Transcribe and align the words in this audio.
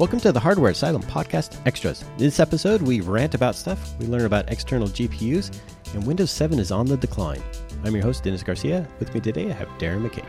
Welcome 0.00 0.20
to 0.20 0.32
the 0.32 0.40
Hardware 0.40 0.70
Asylum 0.70 1.02
Podcast 1.02 1.58
Extras. 1.66 2.00
In 2.00 2.20
this 2.20 2.40
episode, 2.40 2.80
we 2.80 3.02
rant 3.02 3.34
about 3.34 3.54
stuff, 3.54 3.92
we 3.98 4.06
learn 4.06 4.24
about 4.24 4.50
external 4.50 4.88
GPUs, 4.88 5.54
and 5.92 6.06
Windows 6.06 6.30
7 6.30 6.58
is 6.58 6.72
on 6.72 6.86
the 6.86 6.96
decline. 6.96 7.42
I'm 7.84 7.94
your 7.94 8.04
host, 8.04 8.24
Dennis 8.24 8.42
Garcia. 8.42 8.88
With 8.98 9.12
me 9.12 9.20
today, 9.20 9.50
I 9.50 9.52
have 9.52 9.68
Darren 9.76 10.08
McKay. 10.08 10.24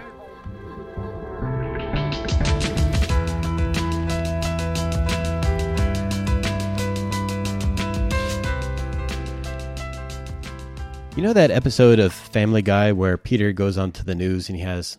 You 11.15 11.23
know 11.23 11.31
that 11.31 11.49
episode 11.49 11.99
of 11.99 12.11
Family 12.11 12.61
Guy 12.61 12.91
where 12.91 13.15
Peter 13.17 13.53
goes 13.53 13.77
onto 13.77 14.03
the 14.03 14.15
news 14.15 14.49
and 14.49 14.57
he 14.57 14.65
has 14.65 14.97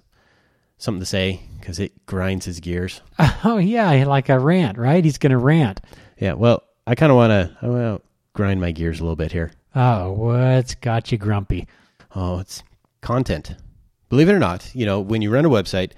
something 0.82 1.00
to 1.00 1.06
say 1.06 1.40
because 1.60 1.78
it 1.78 2.06
grinds 2.06 2.46
his 2.46 2.60
gears? 2.60 3.00
Oh 3.44 3.58
yeah, 3.58 4.04
like 4.04 4.28
a 4.28 4.38
rant, 4.38 4.78
right? 4.78 5.04
He's 5.04 5.18
going 5.18 5.30
to 5.30 5.38
rant. 5.38 5.80
Yeah, 6.18 6.34
well, 6.34 6.62
I 6.86 6.94
kind 6.94 7.10
of 7.10 7.16
want 7.16 7.30
to 7.30 7.56
I 7.60 7.66
want 7.68 8.00
to 8.00 8.08
grind 8.34 8.60
my 8.60 8.70
gears 8.70 9.00
a 9.00 9.02
little 9.02 9.16
bit 9.16 9.32
here. 9.32 9.52
Oh, 9.74 10.12
what's 10.12 10.74
got 10.76 11.10
you 11.10 11.18
grumpy? 11.18 11.66
Oh, 12.14 12.38
it's 12.38 12.62
content. 13.00 13.56
Believe 14.08 14.28
it 14.28 14.32
or 14.32 14.38
not, 14.38 14.70
you 14.74 14.84
know, 14.86 15.00
when 15.00 15.22
you 15.22 15.30
run 15.30 15.44
a 15.44 15.50
website, 15.50 15.92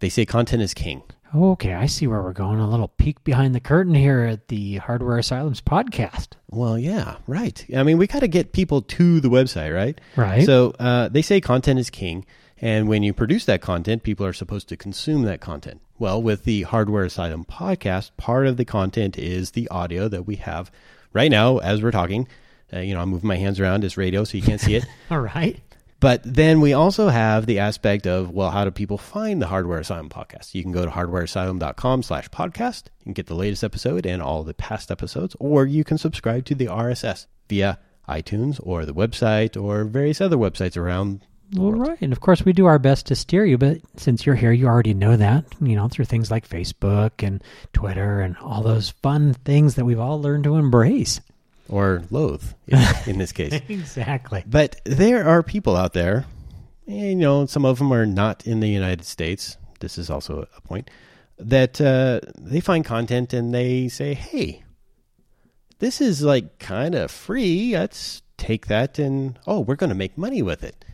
they 0.00 0.08
say 0.08 0.26
content 0.26 0.62
is 0.62 0.74
king. 0.74 1.02
Okay, 1.34 1.72
I 1.72 1.86
see 1.86 2.06
where 2.06 2.20
we're 2.20 2.34
going. 2.34 2.58
A 2.58 2.68
little 2.68 2.88
peek 2.88 3.24
behind 3.24 3.54
the 3.54 3.60
curtain 3.60 3.94
here 3.94 4.20
at 4.24 4.48
the 4.48 4.76
Hardware 4.76 5.16
Asylums 5.16 5.62
podcast. 5.62 6.28
Well, 6.50 6.78
yeah, 6.78 7.16
right. 7.26 7.64
I 7.74 7.84
mean, 7.84 7.96
we 7.96 8.06
got 8.06 8.20
to 8.20 8.28
get 8.28 8.52
people 8.52 8.82
to 8.82 9.18
the 9.20 9.30
website, 9.30 9.74
right? 9.74 9.98
Right. 10.14 10.44
So 10.44 10.74
uh, 10.78 11.08
they 11.08 11.22
say 11.22 11.40
content 11.40 11.78
is 11.78 11.88
king. 11.88 12.26
And 12.62 12.88
when 12.88 13.02
you 13.02 13.12
produce 13.12 13.44
that 13.46 13.60
content, 13.60 14.04
people 14.04 14.24
are 14.24 14.32
supposed 14.32 14.68
to 14.68 14.76
consume 14.76 15.22
that 15.22 15.40
content. 15.40 15.80
Well, 15.98 16.22
with 16.22 16.44
the 16.44 16.62
Hardware 16.62 17.04
Asylum 17.04 17.44
podcast, 17.44 18.12
part 18.16 18.46
of 18.46 18.56
the 18.56 18.64
content 18.64 19.18
is 19.18 19.50
the 19.50 19.66
audio 19.68 20.06
that 20.06 20.28
we 20.28 20.36
have 20.36 20.70
right 21.12 21.30
now 21.30 21.58
as 21.58 21.82
we're 21.82 21.90
talking. 21.90 22.28
Uh, 22.72 22.78
you 22.78 22.94
know, 22.94 23.00
I'm 23.00 23.08
moving 23.08 23.26
my 23.26 23.36
hands 23.36 23.58
around 23.58 23.82
It's 23.82 23.96
radio, 23.96 24.22
so 24.22 24.36
you 24.36 24.44
can't 24.44 24.60
see 24.60 24.76
it. 24.76 24.86
All 25.10 25.20
right. 25.20 25.60
But 25.98 26.22
then 26.24 26.60
we 26.60 26.72
also 26.72 27.08
have 27.08 27.46
the 27.46 27.58
aspect 27.58 28.06
of, 28.06 28.30
well, 28.30 28.50
how 28.50 28.64
do 28.64 28.70
people 28.70 28.98
find 28.98 29.42
the 29.42 29.48
Hardware 29.48 29.80
Asylum 29.80 30.08
podcast? 30.08 30.54
You 30.54 30.62
can 30.62 30.72
go 30.72 30.84
to 30.84 30.90
hardwareasylum.com 30.90 32.04
slash 32.04 32.28
podcast 32.30 32.84
and 33.04 33.14
get 33.14 33.26
the 33.26 33.34
latest 33.34 33.64
episode 33.64 34.06
and 34.06 34.22
all 34.22 34.44
the 34.44 34.54
past 34.54 34.90
episodes, 34.90 35.36
or 35.40 35.66
you 35.66 35.82
can 35.82 35.98
subscribe 35.98 36.44
to 36.44 36.54
the 36.54 36.66
RSS 36.66 37.26
via 37.48 37.80
iTunes 38.08 38.60
or 38.62 38.84
the 38.84 38.94
website 38.94 39.60
or 39.60 39.84
various 39.84 40.20
other 40.20 40.36
websites 40.36 40.76
around 40.76 41.24
All 41.58 41.72
right. 41.72 41.98
And 42.00 42.12
of 42.12 42.20
course, 42.20 42.44
we 42.44 42.52
do 42.54 42.64
our 42.66 42.78
best 42.78 43.06
to 43.06 43.14
steer 43.14 43.44
you, 43.44 43.58
but 43.58 43.78
since 43.96 44.24
you're 44.24 44.34
here, 44.34 44.52
you 44.52 44.66
already 44.66 44.94
know 44.94 45.16
that, 45.16 45.44
you 45.60 45.76
know, 45.76 45.88
through 45.88 46.06
things 46.06 46.30
like 46.30 46.48
Facebook 46.48 47.26
and 47.26 47.42
Twitter 47.74 48.20
and 48.20 48.36
all 48.38 48.62
those 48.62 48.90
fun 48.90 49.34
things 49.34 49.74
that 49.74 49.84
we've 49.84 50.00
all 50.00 50.20
learned 50.20 50.44
to 50.44 50.56
embrace. 50.56 51.20
or 51.68 52.04
loathe 52.10 52.44
in, 52.66 52.78
in 53.06 53.18
this 53.18 53.32
case. 53.32 53.52
Exactly. 53.68 54.42
But 54.46 54.80
there 54.84 55.26
are 55.28 55.42
people 55.42 55.76
out 55.76 55.92
there, 55.92 56.24
and, 56.86 56.96
you 57.08 57.14
know, 57.16 57.44
some 57.46 57.64
of 57.66 57.78
them 57.78 57.92
are 57.92 58.06
not 58.06 58.46
in 58.46 58.60
the 58.60 58.68
United 58.68 59.04
States. 59.04 59.56
This 59.80 59.98
is 59.98 60.08
also 60.10 60.46
a 60.56 60.60
point 60.62 60.88
that 61.38 61.80
uh, 61.80 62.20
they 62.38 62.60
find 62.60 62.84
content 62.84 63.32
and 63.32 63.52
they 63.52 63.88
say, 63.88 64.14
"Hey, 64.14 64.62
this 65.80 66.00
is 66.00 66.22
like 66.22 66.58
kind 66.58 66.94
of 66.94 67.10
free. 67.10 67.72
Let's 67.74 68.22
take 68.36 68.66
that 68.68 68.98
and 68.98 69.38
oh, 69.46 69.60
we're 69.60 69.76
going 69.76 69.90
to 69.90 69.96
make 69.96 70.16
money 70.16 70.40
with 70.40 70.62
it." 70.62 70.84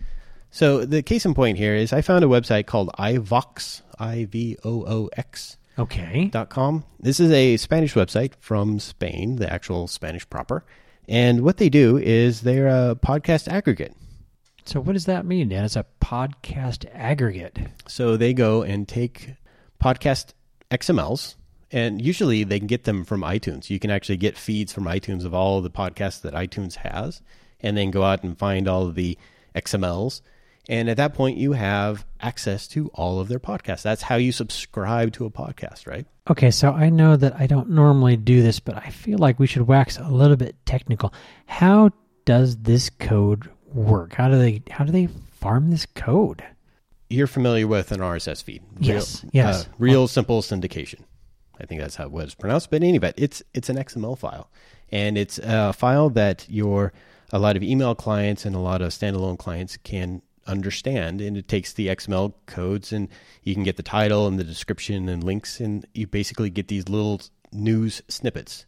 So 0.51 0.85
the 0.85 1.03
case 1.03 1.25
in 1.27 1.35
point 1.35 1.59
here 1.59 1.75
is 1.75 1.93
I 1.93 2.01
found 2.01 2.25
a 2.25 2.29
website 2.29 2.67
called 2.67 2.91
iVoox, 2.99 3.83
I 3.99 4.25
V 4.25 4.57
O 4.65 4.85
O 4.87 5.11
X 5.17 5.57
Okay. 5.79 6.27
dot 6.33 6.49
com. 6.49 6.85
This 6.99 7.21
is 7.21 7.31
a 7.31 7.57
Spanish 7.57 7.95
website 7.95 8.33
from 8.41 8.81
Spain, 8.81 9.37
the 9.37 9.53
actual 9.53 9.87
Spanish 9.87 10.29
proper. 10.29 10.65
And 11.09 11.43
what 11.43 11.59
they 11.59 11.69
do 11.69 11.97
is 11.97 12.41
they're 12.43 12.67
a 12.69 12.97
podcast 12.97 13.47
aggregate. 13.49 13.95
So, 14.65 14.81
what 14.81 14.93
does 14.93 15.07
that 15.07 15.25
mean, 15.25 15.49
Dan? 15.49 15.65
It's 15.65 15.77
a 15.77 15.87
podcast 16.01 16.85
aggregate. 16.93 17.59
So 17.87 18.17
they 18.17 18.35
go 18.35 18.63
and 18.63 18.87
take 18.87 19.35
podcast 19.83 20.33
XMLs, 20.71 21.37
and 21.73 22.03
usually 22.03 22.45
they 22.45 22.59
can 22.59 22.67
get 22.67 22.85
them 22.85 23.05
from 23.05 23.23
iTunes. 23.23 23.71
You 23.71 23.79
can 23.79 23.91
actually 23.91 24.19
get 24.19 24.37
feeds 24.37 24.73
from 24.73 24.85
iTunes 24.85 25.25
of 25.25 25.33
all 25.33 25.61
the 25.63 25.71
podcasts 25.71 26.21
that 26.23 26.35
iTunes 26.35 26.75
has, 26.77 27.23
and 27.61 27.77
then 27.79 27.91
go 27.91 28.03
out 28.03 28.23
and 28.23 28.37
find 28.37 28.69
all 28.69 28.87
of 28.87 28.95
the 28.95 29.17
XMLs. 29.55 30.21
And 30.69 30.91
at 30.91 30.99
that 30.99 31.15
point, 31.15 31.39
you 31.39 31.53
have 31.53 32.05
access 32.21 32.69
to 32.69 32.89
all 32.89 33.21
of 33.21 33.29
their 33.29 33.39
podcasts. 33.39 33.83
That's 33.83 34.03
how 34.03 34.17
you 34.17 34.33
subscribe 34.33 35.13
to 35.15 35.25
a 35.25 35.31
podcast, 35.31 35.87
right? 35.87 36.07
Okay, 36.29 36.51
so 36.51 36.73
I 36.73 36.91
know 36.91 37.17
that 37.17 37.41
I 37.41 37.47
don't 37.47 37.71
normally 37.71 38.17
do 38.17 38.43
this, 38.43 38.61
but 38.61 38.77
I 38.77 38.91
feel 38.91 39.19
like 39.19 39.39
we 39.39 39.47
should 39.47 39.67
wax 39.67 39.97
a 39.97 40.09
little 40.09 40.37
bit 40.37 40.57
technical. 40.67 41.15
How 41.47 41.91
does 42.27 42.59
this 42.59 42.91
code 42.91 43.49
work? 43.73 44.13
How 44.15 44.29
do 44.29 44.39
they 44.39 44.63
how 44.71 44.85
do 44.85 44.93
they 44.93 45.07
farm 45.07 45.71
this 45.71 45.87
code? 45.87 46.45
You're 47.09 47.27
familiar 47.27 47.67
with 47.67 47.91
an 47.91 48.01
RSS 48.01 48.43
feed. 48.43 48.63
Yes, 48.79 49.23
Real, 49.23 49.31
yes. 49.33 49.65
Uh, 49.65 49.69
real 49.79 50.09
simple 50.09 50.43
syndication. 50.43 51.01
I 51.59 51.65
think 51.65 51.81
that's 51.81 51.97
how 51.97 52.05
it 52.05 52.13
was 52.13 52.35
pronounced. 52.35 52.71
But 52.71 52.83
in 52.83 52.89
any 52.89 52.99
event, 52.99 53.15
it's 53.17 53.43
it's 53.55 53.71
an 53.71 53.77
XML 53.77 54.19
file, 54.19 54.51
and 54.93 55.17
it's 55.17 55.39
a 55.43 55.73
file 55.73 56.11
that 56.11 56.45
your 56.51 56.93
a 57.33 57.39
lot 57.39 57.57
of 57.57 57.63
email 57.63 57.95
clients 57.95 58.45
and 58.45 58.55
a 58.55 58.59
lot 58.59 58.83
of 58.83 58.91
standalone 58.91 59.39
clients 59.39 59.79
can 59.79 60.21
understand. 60.49 61.21
And 61.21 61.37
it 61.37 61.47
takes 61.47 61.73
the 61.73 61.89
XML 61.89 62.35
codes, 62.47 62.93
and 62.93 63.09
you 63.43 63.55
can 63.55 63.63
get 63.63 63.77
the 63.77 63.83
title 63.83 64.27
and 64.27 64.39
the 64.39 64.45
description 64.45 65.09
and 65.09 65.23
links, 65.23 65.61
and 65.61 65.87
you 65.95 66.07
basically 66.07 66.51
get 66.51 66.69
these 66.69 66.89
little 66.89 67.21
news 67.53 68.03
snippets 68.09 68.67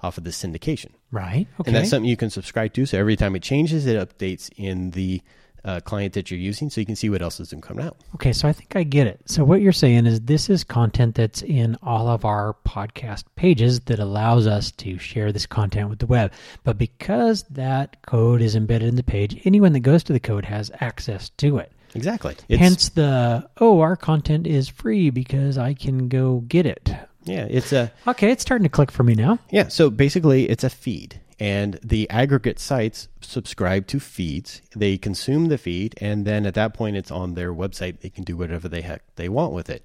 off 0.00 0.18
of 0.18 0.24
the 0.24 0.30
syndication. 0.30 0.92
Right. 1.10 1.46
Okay. 1.60 1.68
And 1.68 1.76
that's 1.76 1.90
something 1.90 2.08
you 2.08 2.16
can 2.16 2.30
subscribe 2.30 2.72
to. 2.74 2.86
So 2.86 2.98
every 2.98 3.16
time 3.16 3.36
it 3.36 3.42
changes, 3.42 3.86
it 3.86 3.96
updates 3.96 4.50
in 4.56 4.92
the 4.92 5.22
uh, 5.64 5.80
client 5.80 6.14
that 6.14 6.30
you're 6.30 6.40
using, 6.40 6.70
so 6.70 6.80
you 6.80 6.86
can 6.86 6.96
see 6.96 7.10
what 7.10 7.22
else 7.22 7.40
is 7.40 7.54
coming 7.60 7.84
out. 7.84 7.96
Okay, 8.14 8.32
so 8.32 8.48
I 8.48 8.52
think 8.52 8.76
I 8.76 8.82
get 8.82 9.06
it. 9.06 9.20
So 9.26 9.44
what 9.44 9.60
you're 9.60 9.72
saying 9.72 10.06
is 10.06 10.20
this 10.22 10.48
is 10.48 10.64
content 10.64 11.14
that's 11.14 11.42
in 11.42 11.76
all 11.82 12.08
of 12.08 12.24
our 12.24 12.56
podcast 12.66 13.24
pages 13.36 13.80
that 13.80 13.98
allows 13.98 14.46
us 14.46 14.70
to 14.72 14.98
share 14.98 15.32
this 15.32 15.46
content 15.46 15.90
with 15.90 15.98
the 15.98 16.06
web. 16.06 16.32
But 16.64 16.78
because 16.78 17.42
that 17.50 18.00
code 18.02 18.40
is 18.42 18.54
embedded 18.56 18.88
in 18.88 18.96
the 18.96 19.02
page, 19.02 19.40
anyone 19.44 19.72
that 19.72 19.80
goes 19.80 20.02
to 20.04 20.12
the 20.12 20.20
code 20.20 20.44
has 20.46 20.70
access 20.80 21.30
to 21.38 21.58
it. 21.58 21.72
Exactly. 21.94 22.36
It's, 22.48 22.60
Hence 22.60 22.88
the 22.90 23.48
oh, 23.58 23.80
our 23.80 23.96
content 23.96 24.46
is 24.46 24.68
free 24.68 25.10
because 25.10 25.58
I 25.58 25.74
can 25.74 26.08
go 26.08 26.40
get 26.46 26.64
it. 26.64 26.88
yeah, 27.24 27.46
it's 27.50 27.72
a 27.72 27.90
Okay, 28.06 28.30
it's 28.30 28.42
starting 28.42 28.62
to 28.62 28.68
click 28.68 28.92
for 28.92 29.02
me 29.02 29.14
now. 29.14 29.38
yeah. 29.50 29.66
So 29.68 29.90
basically, 29.90 30.48
it's 30.48 30.62
a 30.62 30.70
feed, 30.70 31.20
and 31.40 31.80
the 31.82 32.08
aggregate 32.10 32.58
sites 32.58 33.08
subscribe 33.22 33.86
to 33.88 33.98
feeds. 33.98 34.60
They 34.76 34.98
consume 34.98 35.46
the 35.46 35.56
feed, 35.56 35.94
and 35.98 36.26
then 36.26 36.44
at 36.44 36.54
that 36.54 36.74
point, 36.74 36.96
it's 36.96 37.10
on 37.10 37.34
their 37.34 37.52
website. 37.52 38.00
They 38.00 38.10
can 38.10 38.24
do 38.24 38.36
whatever 38.36 38.68
the 38.68 38.82
heck 38.82 39.02
they 39.16 39.30
want 39.30 39.54
with 39.54 39.70
it. 39.70 39.82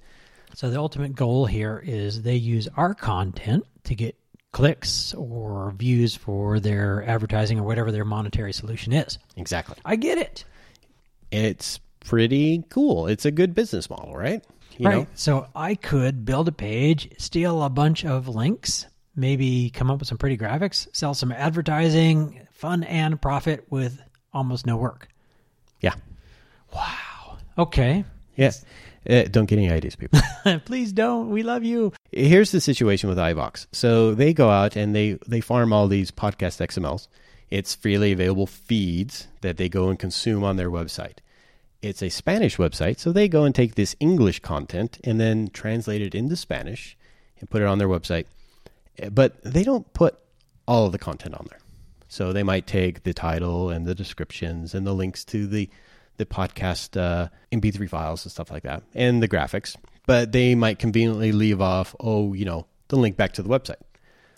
So 0.54 0.70
the 0.70 0.78
ultimate 0.78 1.14
goal 1.14 1.46
here 1.46 1.82
is 1.84 2.22
they 2.22 2.36
use 2.36 2.68
our 2.76 2.94
content 2.94 3.64
to 3.84 3.94
get 3.94 4.16
clicks 4.52 5.14
or 5.14 5.72
views 5.76 6.14
for 6.14 6.60
their 6.60 7.02
advertising 7.08 7.58
or 7.58 7.64
whatever 7.64 7.90
their 7.90 8.04
monetary 8.04 8.52
solution 8.52 8.92
is. 8.92 9.18
Exactly. 9.36 9.76
I 9.84 9.96
get 9.96 10.18
it. 10.18 10.44
It's 11.30 11.80
pretty 12.00 12.64
cool. 12.68 13.06
It's 13.06 13.24
a 13.24 13.30
good 13.30 13.54
business 13.54 13.90
model, 13.90 14.14
right? 14.14 14.44
You 14.78 14.86
right. 14.86 14.98
know? 14.98 15.06
So 15.14 15.48
I 15.54 15.74
could 15.74 16.24
build 16.24 16.48
a 16.48 16.52
page, 16.52 17.10
steal 17.18 17.62
a 17.62 17.70
bunch 17.70 18.04
of 18.04 18.28
links, 18.28 18.86
maybe 19.16 19.70
come 19.70 19.90
up 19.90 19.98
with 19.98 20.08
some 20.08 20.18
pretty 20.18 20.36
graphics, 20.36 20.86
sell 20.92 21.14
some 21.14 21.32
advertising, 21.32 22.46
fun 22.52 22.84
and 22.84 23.20
profit 23.20 23.66
with 23.70 24.00
almost 24.32 24.66
no 24.66 24.76
work. 24.76 25.08
Yeah. 25.80 25.94
Wow. 26.74 27.38
Okay. 27.58 28.04
Yes. 28.36 28.64
Uh, 29.08 29.22
don't 29.30 29.46
get 29.46 29.58
any 29.58 29.70
ideas, 29.70 29.96
people. 29.96 30.20
Please 30.64 30.92
don't. 30.92 31.30
We 31.30 31.42
love 31.42 31.64
you. 31.64 31.92
Here's 32.12 32.50
the 32.50 32.60
situation 32.60 33.08
with 33.08 33.18
iVoox. 33.18 33.66
So 33.72 34.14
they 34.14 34.32
go 34.32 34.50
out 34.50 34.76
and 34.76 34.94
they 34.94 35.18
they 35.26 35.40
farm 35.40 35.72
all 35.72 35.88
these 35.88 36.10
podcast 36.10 36.64
XMLs. 36.64 37.08
It's 37.48 37.74
freely 37.74 38.12
available 38.12 38.46
feeds 38.46 39.28
that 39.42 39.56
they 39.56 39.68
go 39.68 39.88
and 39.88 39.98
consume 39.98 40.42
on 40.42 40.56
their 40.56 40.70
website. 40.70 41.18
It's 41.82 42.02
a 42.02 42.08
Spanish 42.08 42.56
website, 42.56 42.98
so 42.98 43.12
they 43.12 43.28
go 43.28 43.44
and 43.44 43.54
take 43.54 43.76
this 43.76 43.94
English 44.00 44.40
content 44.40 44.98
and 45.04 45.20
then 45.20 45.50
translate 45.52 46.02
it 46.02 46.14
into 46.14 46.34
Spanish 46.34 46.96
and 47.38 47.48
put 47.48 47.62
it 47.62 47.68
on 47.68 47.78
their 47.78 47.88
website. 47.88 48.26
But 49.12 49.42
they 49.42 49.62
don't 49.62 49.90
put 49.92 50.18
all 50.66 50.86
of 50.86 50.92
the 50.92 50.98
content 50.98 51.34
on 51.34 51.46
there. 51.50 51.60
So 52.08 52.32
they 52.32 52.42
might 52.42 52.66
take 52.66 53.02
the 53.02 53.12
title 53.12 53.70
and 53.70 53.86
the 53.86 53.94
descriptions 53.94 54.74
and 54.74 54.86
the 54.86 54.94
links 54.94 55.24
to 55.26 55.46
the 55.46 55.68
the 56.18 56.24
podcast 56.24 56.98
uh, 56.98 57.28
MP3 57.52 57.90
files 57.90 58.24
and 58.24 58.32
stuff 58.32 58.50
like 58.50 58.62
that, 58.62 58.82
and 58.94 59.22
the 59.22 59.28
graphics. 59.28 59.76
But 60.06 60.32
they 60.32 60.54
might 60.54 60.78
conveniently 60.78 61.32
leave 61.32 61.60
off, 61.60 61.94
oh, 62.00 62.32
you 62.32 62.46
know, 62.46 62.66
the 62.88 62.96
link 62.96 63.18
back 63.18 63.32
to 63.34 63.42
the 63.42 63.50
website 63.50 63.82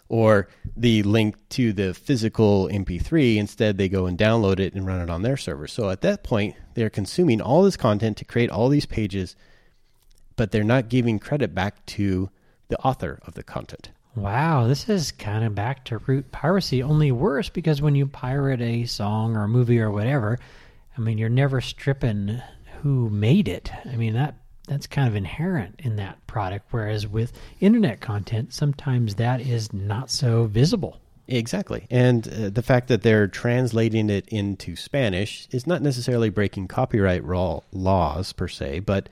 or 0.09 0.49
the 0.77 1.03
link 1.03 1.37
to 1.51 1.73
the 1.73 1.95
physical 1.95 2.69
MP3. 2.69 3.37
Instead, 3.37 3.77
they 3.77 3.89
go 3.89 4.07
and 4.07 4.19
download 4.19 4.59
it 4.59 4.75
and 4.75 4.87
run 4.87 5.01
it 5.01 5.11
on 5.11 5.23
their 5.23 5.37
server. 5.37 5.67
So 5.67 5.91
at 5.91 6.01
that 6.01 6.23
point, 6.23 6.57
they're 6.75 6.91
consuming 6.91 7.41
all 7.41 7.63
this 7.63 7.77
content 7.77 8.17
to 8.19 8.25
create 8.25 8.51
all 8.51 8.69
these 8.69 8.87
pages, 8.87 9.37
but 10.37 10.51
they're 10.51 10.65
not 10.65 10.89
giving 10.89 11.19
credit 11.19 11.55
back 11.55 11.85
to 11.87 12.31
the 12.69 12.79
author 12.81 13.19
of 13.27 13.35
the 13.35 13.43
content. 13.43 13.91
Wow, 14.19 14.67
this 14.67 14.89
is 14.89 15.13
kind 15.13 15.45
of 15.45 15.55
back 15.55 15.85
to 15.87 15.99
root 15.99 16.33
piracy, 16.33 16.83
only 16.83 17.13
worse 17.13 17.49
because 17.49 17.81
when 17.81 17.95
you 17.95 18.07
pirate 18.07 18.61
a 18.61 18.85
song 18.85 19.37
or 19.37 19.45
a 19.45 19.49
movie 19.49 19.81
or 19.81 19.93
whatever, 19.93 20.41
I 20.97 21.01
mean, 21.01 21.19
you're 21.19 21.29
never 21.29 21.61
stripping 21.61 22.43
who 22.83 23.09
made 23.11 23.47
it. 23.47 23.71
I 23.85 23.95
mean, 23.95 24.15
that 24.15 24.35
that's 24.67 24.89
kind 24.89 25.07
of 25.07 25.15
inherent 25.15 25.77
in 25.79 25.97
that 25.97 26.27
product 26.27 26.67
whereas 26.73 27.07
with 27.07 27.33
internet 27.61 28.01
content, 28.01 28.53
sometimes 28.53 29.15
that 29.15 29.41
is 29.41 29.73
not 29.73 30.11
so 30.11 30.47
visible. 30.47 31.01
Exactly. 31.29 31.87
And 31.89 32.27
uh, 32.27 32.51
the 32.51 32.63
fact 32.63 32.89
that 32.89 33.03
they're 33.03 33.29
translating 33.29 34.11
it 34.11 34.27
into 34.29 34.75
Spanish 34.75 35.47
is 35.53 35.67
not 35.67 35.81
necessarily 35.81 36.29
breaking 36.29 36.67
copyright 36.67 37.23
raw 37.23 37.61
laws 37.73 38.33
per 38.33 38.49
se, 38.49 38.81
but 38.81 39.09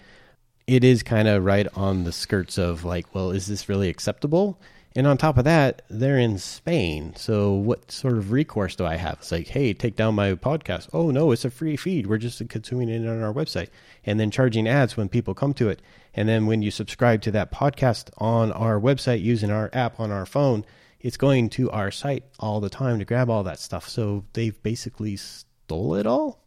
it 0.67 0.83
is 0.83 1.05
kind 1.05 1.29
of 1.29 1.45
right 1.45 1.69
on 1.77 2.03
the 2.03 2.13
skirts 2.13 2.59
of 2.59 2.85
like, 2.85 3.15
well, 3.15 3.31
is 3.31 3.47
this 3.47 3.69
really 3.69 3.89
acceptable? 3.89 4.59
And 4.97 5.07
on 5.07 5.19
top 5.19 5.37
of 5.37 5.45
that, 5.45 5.83
they're 5.91 6.19
in 6.19 6.39
Spain. 6.39 7.15
So 7.17 7.53
what 7.53 7.93
sort 7.93 8.17
of 8.17 8.33
recourse 8.33 8.75
do 8.75 8.87
I 8.87 8.97
have? 8.97 9.19
It's 9.19 9.31
like, 9.31 9.49
hey, 9.49 9.75
take 9.75 9.95
down 9.95 10.15
my 10.15 10.33
podcast. 10.35 10.89
Oh 10.93 11.11
no, 11.11 11.33
it's 11.33 11.45
a 11.45 11.51
free 11.51 11.77
feed. 11.77 12.07
We're 12.07 12.17
just 12.17 12.49
consuming 12.49 12.89
it 12.89 13.07
on 13.07 13.23
our 13.23 13.33
website. 13.33 13.69
And 14.07 14.19
then 14.19 14.31
charging 14.31 14.67
ads 14.67 14.97
when 14.97 15.11
people 15.11 15.35
come 15.35 15.53
to 15.55 15.69
it. 15.69 15.83
And 16.15 16.27
then 16.27 16.47
when 16.47 16.63
you 16.63 16.71
subscribe 16.71 17.21
to 17.23 17.31
that 17.33 17.53
podcast 17.53 18.09
on 18.17 18.53
our 18.53 18.81
website 18.81 19.21
using 19.21 19.51
our 19.51 19.69
app 19.75 20.01
on 20.01 20.11
our 20.11 20.25
phone, 20.25 20.65
it's 20.99 21.19
going 21.19 21.51
to 21.51 21.71
our 21.71 21.91
site 21.91 22.25
all 22.41 22.61
the 22.61 22.71
time 22.71 22.99
to 22.99 23.05
grab 23.05 23.29
all 23.29 23.43
that 23.43 23.61
stuff. 23.61 23.89
So 23.91 24.25
they've 24.33 24.61
basically 24.63 25.17
stole 25.17 25.95
it 25.97 26.07
all. 26.07 26.41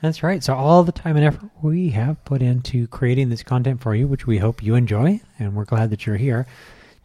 That's 0.00 0.22
right. 0.22 0.44
So 0.44 0.54
all 0.54 0.84
the 0.84 0.92
time 0.92 1.16
and 1.16 1.24
effort 1.26 1.50
we 1.60 1.88
have 1.90 2.24
put 2.24 2.40
into 2.40 2.86
creating 2.86 3.30
this 3.30 3.42
content 3.42 3.82
for 3.82 3.96
you, 3.96 4.06
which 4.06 4.28
we 4.28 4.38
hope 4.38 4.62
you 4.62 4.76
enjoy, 4.76 5.20
and 5.40 5.54
we're 5.54 5.64
glad 5.64 5.90
that 5.90 6.06
you're 6.06 6.16
here, 6.16 6.46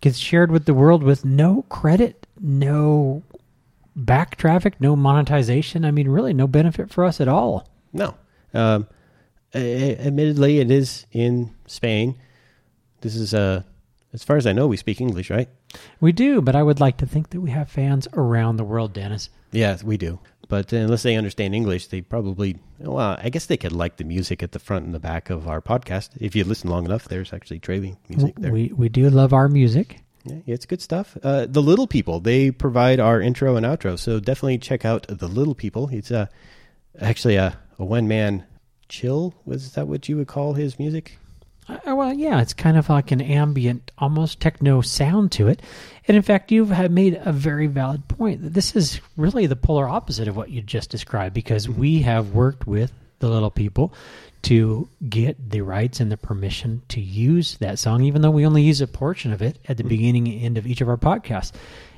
gets 0.01 0.18
shared 0.18 0.51
with 0.51 0.65
the 0.65 0.74
world 0.74 1.03
with 1.03 1.24
no 1.24 1.63
credit, 1.69 2.27
no 2.39 3.24
back 3.95 4.36
traffic, 4.36 4.80
no 4.80 4.95
monetization. 4.95 5.86
I 5.86 5.92
mean, 5.92 6.09
really, 6.09 6.33
no 6.33 6.48
benefit 6.48 6.92
for 6.92 7.06
us 7.06 7.21
at 7.21 7.27
all. 7.27 7.69
No. 7.94 8.15
Um, 8.53 8.88
admittedly, 9.53 10.59
it 10.59 10.71
is 10.71 11.06
in 11.12 11.53
Spain. 11.68 12.15
This 13.01 13.15
is, 13.15 13.33
uh, 13.33 13.63
as 14.13 14.24
far 14.24 14.38
as 14.38 14.45
I 14.45 14.53
know, 14.53 14.68
we 14.68 14.77
speak 14.77 15.01
English, 15.01 15.30
right? 15.30 15.50
We 16.00 16.12
do, 16.12 16.42
but 16.42 16.56
I 16.56 16.63
would 16.63 16.80
like 16.80 16.98
to 16.98 17.06
think 17.06 17.30
that 17.30 17.42
we 17.42 17.51
have 17.51 17.69
fans 17.69 18.07
around 18.13 18.57
the 18.57 18.63
world, 18.63 18.94
Dennis. 18.94 19.30
Yes, 19.51 19.83
we 19.83 19.98
do. 19.98 20.19
But 20.51 20.74
unless 20.74 21.03
they 21.03 21.15
understand 21.15 21.56
English, 21.56 21.88
they 21.88 22.01
probably, 22.01 22.57
well, 22.77 23.18
I 23.18 23.30
guess 23.30 23.45
they 23.45 23.56
could 23.56 23.71
like 23.71 23.95
the 23.95 24.03
music 24.03 24.44
at 24.44 24.51
the 24.51 24.59
front 24.59 24.83
and 24.83 24.94
the 24.94 25.00
back 25.00 25.30
of 25.30 25.48
our 25.48 25.62
podcast. 25.62 26.09
If 26.19 26.36
you 26.36 26.44
listen 26.44 26.69
long 26.69 26.83
enough, 26.83 27.07
there's 27.07 27.31
actually 27.31 27.59
trailing 27.59 27.95
music 28.09 28.36
there. 28.38 28.51
We, 28.51 28.69
we 28.75 28.89
do 28.89 29.09
love 29.09 29.31
our 29.31 29.48
music. 29.48 30.01
Yeah, 30.25 30.42
it's 30.45 30.65
good 30.65 30.81
stuff. 30.81 31.18
Uh, 31.24 31.45
the 31.48 31.62
Little 31.62 31.88
People, 31.88 32.19
they 32.19 32.51
provide 32.51 33.00
our 33.00 33.21
intro 33.21 33.56
and 33.56 33.65
outro. 33.65 33.98
So 33.98 34.19
definitely 34.19 34.57
check 34.57 34.83
out 34.83 35.07
The 35.07 35.30
Little 35.30 35.56
People. 35.56 35.88
It's 35.89 36.12
uh, 36.12 36.25
actually 37.00 37.38
a, 37.38 37.57
a 37.80 37.86
one 37.86 38.09
man 38.09 38.44
chill. 38.89 39.33
Was 39.45 39.71
that 39.75 39.88
what 39.88 40.09
you 40.09 40.18
would 40.18 40.27
call 40.27 40.56
his 40.56 40.77
music? 40.77 41.18
Uh, 41.69 41.95
well, 41.95 42.13
yeah, 42.13 42.41
it's 42.41 42.53
kind 42.53 42.77
of 42.77 42.89
like 42.89 43.11
an 43.11 43.21
ambient, 43.21 43.91
almost 43.97 44.39
techno 44.39 44.81
sound 44.81 45.31
to 45.31 45.47
it. 45.47 45.61
And 46.07 46.17
in 46.17 46.23
fact, 46.23 46.51
you 46.51 46.65
have 46.65 46.91
made 46.91 47.21
a 47.23 47.31
very 47.31 47.67
valid 47.67 48.07
point 48.07 48.41
that 48.41 48.53
this 48.53 48.75
is 48.75 48.99
really 49.15 49.45
the 49.45 49.55
polar 49.55 49.87
opposite 49.87 50.27
of 50.27 50.35
what 50.35 50.49
you 50.49 50.61
just 50.61 50.89
described 50.89 51.33
because 51.33 51.69
we 51.69 52.01
have 52.01 52.33
worked 52.33 52.65
with 52.65 52.91
the 53.19 53.29
little 53.29 53.51
people 53.51 53.93
to 54.41 54.89
get 55.07 55.51
the 55.51 55.61
rights 55.61 55.99
and 55.99 56.11
the 56.11 56.17
permission 56.17 56.81
to 56.89 56.99
use 56.99 57.57
that 57.57 57.77
song, 57.77 58.01
even 58.01 58.21
though 58.23 58.31
we 58.31 58.45
only 58.45 58.63
use 58.63 58.81
a 58.81 58.87
portion 58.87 59.31
of 59.31 59.41
it 59.41 59.59
at 59.67 59.77
the 59.77 59.83
beginning 59.83 60.27
and 60.27 60.41
end 60.41 60.57
of 60.57 60.65
each 60.65 60.81
of 60.81 60.89
our 60.89 60.97
podcasts. 60.97 61.51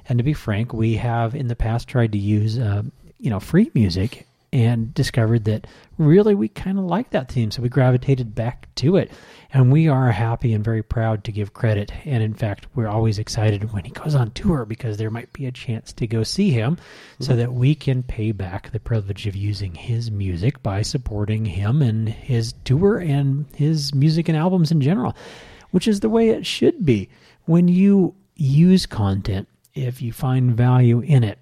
And 0.10 0.20
to 0.20 0.24
be 0.24 0.34
frank, 0.34 0.74
we 0.74 0.96
have 0.96 1.34
in 1.34 1.48
the 1.48 1.56
past 1.56 1.88
tried 1.88 2.12
to 2.12 2.18
use, 2.18 2.60
uh, 2.60 2.84
you 3.18 3.30
know, 3.30 3.40
free 3.40 3.72
music 3.74 4.28
and 4.54 4.94
discovered 4.94 5.46
that 5.46 5.66
really 5.98 6.36
we 6.36 6.48
kind 6.48 6.78
of 6.78 6.86
like 6.86 7.10
that 7.10 7.32
theme. 7.32 7.50
So 7.50 7.64
we 7.64 7.70
gravitated 7.70 8.36
back 8.36 8.74
to 8.76 8.98
it. 8.98 9.12
And 9.52 9.72
we 9.72 9.88
are 9.88 10.12
happy 10.12 10.54
and 10.54 10.64
very 10.64 10.84
proud 10.84 11.24
to 11.24 11.32
give 11.32 11.54
credit. 11.54 11.92
And 12.06 12.22
in 12.22 12.36
fact, 12.36 12.68
we're 12.76 12.88
always 12.88 13.18
excited 13.18 13.74
when 13.74 13.84
he 13.84 13.90
goes 13.90 14.14
on 14.14 14.30
tour 14.32 14.66
because 14.66 14.98
there 14.98 15.10
might 15.10 15.34
be 15.34 15.48
a 15.48 15.52
chance 15.52 15.92
to 15.94 16.06
go 16.06 16.22
see 16.22 16.52
him 16.52 16.76
mm-hmm. 16.76 17.24
so 17.24 17.36
that 17.36 17.52
we 17.52 17.74
can 17.74 18.04
pay 18.04 18.32
back 18.32 18.72
the 18.72 18.80
privilege 18.80 19.26
of 19.26 19.36
using 19.36 19.74
his 19.74 20.12
music 20.12 20.62
by 20.62 20.84
supporting 20.84 21.46
him 21.46 21.82
and 21.82 22.08
his 22.08 22.54
tour 22.64 23.00
and 23.00 23.48
his 23.56 23.94
music 23.96 24.30
and 24.30 24.38
albums 24.38 24.72
in 24.72 24.82
general, 24.82 25.16
which 25.72 25.88
is 25.88 26.02
the 26.02 26.10
way 26.10 26.30
it 26.30 26.46
should 26.46 26.86
be. 26.86 27.10
When 27.46 27.68
you 27.68 28.14
use 28.36 28.86
content, 28.86 29.48
if 29.74 30.00
you 30.00 30.14
find 30.14 30.56
value 30.56 31.00
in 31.00 31.24
it, 31.24 31.40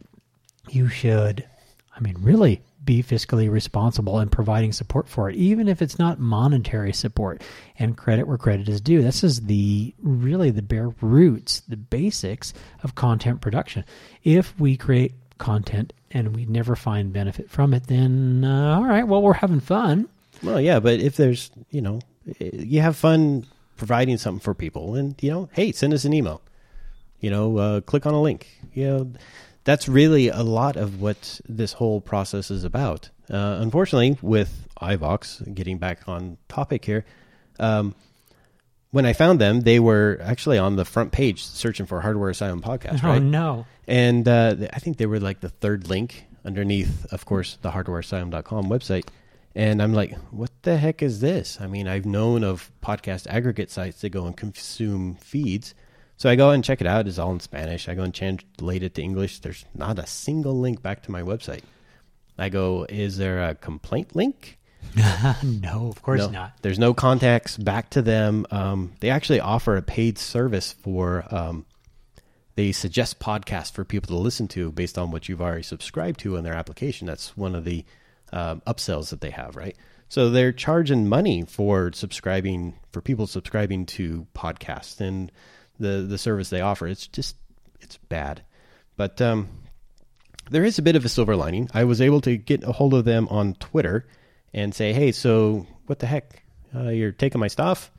you 0.69 0.88
should, 0.88 1.46
I 1.94 2.00
mean, 2.00 2.16
really 2.22 2.62
be 2.83 3.04
fiscally 3.04 3.50
responsible 3.50 4.19
in 4.19 4.30
providing 4.30 4.72
support 4.72 5.07
for 5.07 5.30
it, 5.30 5.36
even 5.36 5.68
if 5.68 5.81
it's 5.81 6.00
not 6.00 6.19
monetary 6.19 6.94
support 6.94 7.42
and 7.78 7.98
credit 7.98 8.28
where 8.28 8.38
credit 8.38 8.68
is 8.68 8.81
due. 8.81 9.01
This 9.01 9.24
is 9.24 9.42
the 9.42 9.94
really 10.01 10.50
the 10.50 10.62
bare 10.62 10.89
roots, 11.01 11.62
the 11.62 11.78
basics 11.78 12.54
of 12.83 12.95
content 12.95 13.42
production. 13.42 13.86
If 14.24 14.60
we 14.60 14.78
create 14.78 15.13
content 15.38 15.94
and 16.12 16.36
we 16.36 16.45
never 16.45 16.75
find 16.75 17.13
benefit 17.13 17.50
from 17.50 17.74
it, 17.74 17.88
then 17.88 18.44
uh, 18.44 18.78
all 18.78 18.86
right, 18.86 19.07
well, 19.07 19.22
we're 19.22 19.34
having 19.34 19.60
fun. 19.60 20.10
Well, 20.42 20.60
yeah, 20.60 20.80
but 20.80 21.00
if 21.00 21.18
there's, 21.18 21.51
you 21.69 21.81
know, 21.81 22.00
you 22.39 22.81
have 22.81 22.95
fun 22.95 23.45
providing 23.77 24.18
something 24.18 24.39
for 24.39 24.54
people 24.54 24.95
and, 24.95 25.16
you 25.22 25.30
know, 25.30 25.50
hey, 25.54 25.72
send 25.72 25.94
us 25.94 26.06
an 26.06 26.13
email. 26.13 26.42
You 27.19 27.30
know, 27.30 27.57
uh, 27.57 27.81
click 27.81 28.07
on 28.07 28.16
a 28.16 28.22
link. 28.22 28.48
You 28.74 28.88
know, 28.88 29.12
that's 29.63 29.88
really 29.88 30.30
a 30.30 30.44
lot 30.44 30.75
of 30.75 31.02
what 31.02 31.42
this 31.48 31.74
whole 31.74 32.02
process 32.02 32.52
is 32.52 32.63
about. 32.63 33.10
Uh, 33.30 33.58
unfortunately, 33.60 34.18
with 34.22 34.68
iVoox, 34.81 35.54
getting 35.54 35.78
back 35.78 36.08
on 36.08 36.38
topic 36.48 36.84
here, 36.86 37.06
um, 37.60 37.96
when 38.92 39.06
I 39.06 39.13
found 39.13 39.40
them, 39.40 39.62
they 39.62 39.80
were 39.80 40.19
actually 40.22 40.58
on 40.58 40.75
the 40.75 40.84
front 40.84 41.12
page 41.12 41.44
searching 41.44 41.86
for 41.86 42.02
Hardware 42.02 42.30
Asylum 42.30 42.62
podcast. 42.62 43.04
Oh 43.04 43.08
right? 43.08 43.22
no! 43.22 43.66
And 43.88 44.28
uh, 44.28 44.56
I 44.74 44.80
think 44.80 44.98
they 44.98 45.06
were 45.06 45.19
like 45.19 45.40
the 45.40 45.50
third 45.50 45.88
link 45.88 46.25
underneath, 46.44 47.06
of 47.12 47.25
course, 47.25 47.58
the 47.62 47.72
HardwareAsylum.com 47.72 48.65
website. 48.65 49.08
And 49.53 49.82
I'm 49.82 49.94
like, 49.94 50.15
what 50.32 50.50
the 50.62 50.77
heck 50.77 51.01
is 51.01 51.20
this? 51.20 51.60
I 51.60 51.68
mean, 51.68 51.88
I've 51.88 52.06
known 52.06 52.44
of 52.44 52.72
podcast 52.82 53.27
aggregate 53.27 53.70
sites 53.70 54.01
that 54.01 54.10
go 54.10 54.25
and 54.25 54.36
consume 54.36 55.15
feeds, 55.15 55.74
so 56.18 56.30
I 56.30 56.36
go 56.36 56.51
and 56.51 56.63
check 56.63 56.82
it 56.82 56.88
out. 56.88 57.08
It's 57.08 57.20
all 57.20 57.32
in 57.32 57.39
Spanish. 57.39 57.89
I 57.89 57.96
go 57.96 58.03
and 58.03 58.13
translate 58.13 58.84
it 58.84 58.96
to 58.96 59.01
English. 59.01 59.39
There's 59.39 59.65
not 59.74 60.00
a 60.00 60.08
single 60.08 60.60
link 60.60 60.82
back 60.82 61.03
to 61.03 61.12
my 61.12 61.22
website. 61.22 61.62
I 62.38 62.50
go, 62.50 62.86
is 62.89 63.18
there 63.18 63.44
a 63.44 63.56
complaint 63.56 64.15
link? 64.15 64.58
no, 65.44 65.88
of 65.88 66.01
course 66.01 66.20
no, 66.20 66.30
not. 66.30 66.53
There's 66.62 66.80
no 66.80 66.94
contacts 66.94 67.58
back 67.58 67.91
to 67.91 68.01
them. 68.01 68.46
Um, 68.51 68.94
they 69.00 69.10
actually 69.10 69.39
offer 69.39 69.77
a 69.77 69.82
paid 69.82 70.18
service 70.18 70.74
for. 70.74 71.25
Um, 71.34 71.65
they 72.56 72.74
suggest 72.74 73.20
podcasts 73.20 73.72
for 73.72 73.86
people 73.86 74.10
to 74.10 74.22
listen 74.22 74.48
to 74.50 74.72
based 74.72 74.98
on 74.98 75.10
what 75.10 75.30
you've 75.30 75.41
already 75.41 75.63
subscribed 75.63 76.20
to 76.20 76.36
in 76.36 76.44
their 76.44 76.53
application. 76.53 77.08
That's 77.08 77.36
one 77.38 77.56
of 77.56 77.63
the 77.63 77.86
um, 78.34 78.62
upsells 78.68 79.10
that 79.10 79.22
they 79.22 79.30
have, 79.30 79.56
right? 79.56 79.75
So 80.10 80.30
they're 80.30 80.51
charging 80.51 81.08
money 81.08 81.46
for 81.48 81.91
subscribing 81.94 82.75
for 82.91 83.01
people 83.01 83.27
subscribing 83.27 83.86
to 83.88 84.27
podcasts, 84.36 85.00
and 85.00 85.32
the 85.80 86.06
the 86.08 86.18
service 86.18 86.50
they 86.50 86.62
offer. 86.62 86.88
It's 86.88 87.08
just 87.08 87.36
it's 87.80 87.98
bad, 87.98 88.44
but 88.98 89.22
um, 89.22 89.50
there 90.50 90.63
is 90.63 90.78
a 90.78 90.82
bit 90.82 90.96
of 90.96 91.06
a 91.06 91.10
silver 91.10 91.36
lining. 91.36 91.70
I 91.74 91.84
was 91.84 92.01
able 92.01 92.22
to 92.22 92.38
get 92.38 92.63
a 92.63 92.72
hold 92.72 92.94
of 92.94 93.06
them 93.06 93.28
on 93.30 93.56
Twitter 93.56 94.06
and 94.54 94.74
say, 94.74 94.94
"Hey, 94.94 95.12
so 95.12 95.66
what 95.88 96.00
the 96.00 96.08
heck? 96.08 96.44
Uh, 96.74 96.90
you're 96.90 97.12
taking 97.12 97.40
my 97.40 97.48
stuff? 97.48 97.92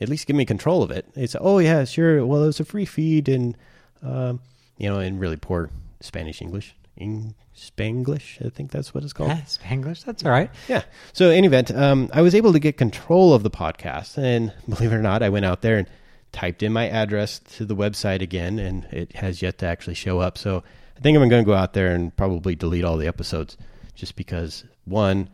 At 0.00 0.08
least 0.08 0.26
give 0.26 0.36
me 0.36 0.44
control 0.44 0.82
of 0.82 0.90
it." 0.90 1.12
They 1.14 1.26
said, 1.26 1.40
"Oh 1.42 1.58
yeah, 1.58 1.84
sure. 1.84 2.24
Well, 2.26 2.42
it 2.42 2.46
was 2.46 2.60
a 2.60 2.64
free 2.64 2.84
feed, 2.84 3.28
and 3.28 3.56
um, 4.02 4.40
you 4.78 4.88
know, 4.88 4.98
in 5.00 5.18
really 5.18 5.36
poor 5.36 5.70
Spanish 6.00 6.42
English." 6.42 6.74
In 6.94 7.34
Spanglish, 7.56 8.44
I 8.44 8.50
think 8.50 8.70
that's 8.70 8.92
what 8.92 9.02
it's 9.02 9.14
called. 9.14 9.30
Yeah, 9.30 9.40
Spanglish, 9.42 10.04
that's 10.04 10.24
all 10.24 10.30
right. 10.30 10.50
Yeah. 10.68 10.82
So, 11.14 11.30
in 11.30 11.38
any 11.38 11.46
event, 11.46 11.70
um, 11.70 12.10
I 12.12 12.20
was 12.20 12.34
able 12.34 12.52
to 12.52 12.58
get 12.58 12.76
control 12.76 13.32
of 13.32 13.42
the 13.42 13.50
podcast, 13.50 14.18
and 14.18 14.52
believe 14.68 14.92
it 14.92 14.96
or 14.96 15.02
not, 15.02 15.22
I 15.22 15.30
went 15.30 15.46
out 15.46 15.62
there 15.62 15.78
and 15.78 15.88
typed 16.32 16.62
in 16.62 16.72
my 16.72 16.88
address 16.88 17.38
to 17.38 17.64
the 17.64 17.76
website 17.76 18.22
again, 18.22 18.58
and 18.58 18.84
it 18.86 19.16
has 19.16 19.42
yet 19.42 19.58
to 19.58 19.66
actually 19.66 19.94
show 19.94 20.18
up. 20.18 20.38
So 20.38 20.62
I 20.96 21.00
think 21.00 21.16
I'm 21.16 21.28
going 21.28 21.44
to 21.44 21.46
go 21.46 21.54
out 21.54 21.72
there 21.74 21.94
and 21.94 22.14
probably 22.16 22.54
delete 22.54 22.84
all 22.84 22.96
the 22.96 23.06
episodes 23.06 23.56
just 23.94 24.16
because, 24.16 24.64
one, 24.84 25.28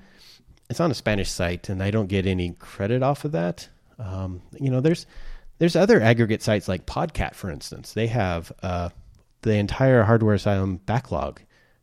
it's 0.68 0.80
on 0.80 0.90
a 0.90 0.94
Spanish 0.94 1.30
site 1.30 1.68
and 1.68 1.82
I 1.82 1.90
don't 1.90 2.08
get 2.08 2.26
any 2.26 2.52
credit 2.52 3.02
off 3.02 3.24
of 3.24 3.32
that. 3.32 3.68
Um, 3.98 4.42
you 4.60 4.70
know, 4.70 4.80
there's 4.80 5.06
there's 5.58 5.76
other 5.76 6.00
aggregate 6.00 6.42
sites 6.42 6.68
like 6.68 6.86
Podcat, 6.86 7.34
for 7.34 7.50
instance. 7.50 7.92
They 7.92 8.06
have 8.08 8.52
uh, 8.62 8.90
the 9.42 9.54
entire 9.54 10.04
Hardware 10.04 10.34
Asylum 10.34 10.76
backlog, 10.76 11.40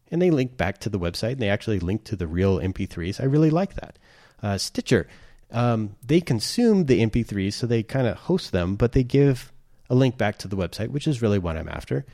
and 0.10 0.22
they 0.22 0.32
link 0.32 0.56
back 0.56 0.78
to 0.80 0.90
the 0.90 1.00
website. 1.00 1.34
and 1.34 1.42
They 1.42 1.50
actually 1.50 1.80
link 1.80 2.06
to 2.06 2.16
the 2.16 2.28
real 2.28 2.60
MP3s. 2.60 3.20
I 3.20 3.26
really 3.26 3.50
like 3.50 3.74
that. 3.76 4.00
Uh, 4.42 4.58
Stitcher 4.58 5.08
um, 5.52 5.96
they 6.06 6.22
consume 6.22 6.86
the 6.86 7.02
MP3s, 7.06 7.54
so 7.54 7.68
they 7.68 7.84
kind 7.84 8.08
of 8.08 8.18
host 8.18 8.52
them, 8.52 8.76
but 8.76 8.92
they 8.92 9.04
give 9.04 9.52
a 9.90 9.96
link 9.96 10.18
back 10.18 10.38
to 10.40 10.48
the 10.48 10.56
website, 10.56 10.90
which 10.90 11.08
is 11.08 11.22
really 11.22 11.40
what 11.40 11.58
I'm 11.58 11.70
after. 11.70 12.06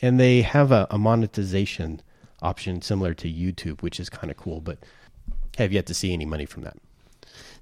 And 0.00 0.18
they 0.18 0.42
have 0.42 0.72
a, 0.72 0.86
a 0.90 0.98
monetization 0.98 2.02
option 2.42 2.82
similar 2.82 3.14
to 3.14 3.28
YouTube, 3.28 3.82
which 3.82 4.00
is 4.00 4.10
kind 4.10 4.30
of 4.30 4.36
cool, 4.36 4.60
but 4.60 4.78
have 5.58 5.72
yet 5.72 5.86
to 5.86 5.94
see 5.94 6.12
any 6.12 6.26
money 6.26 6.44
from 6.44 6.62
that. 6.64 6.76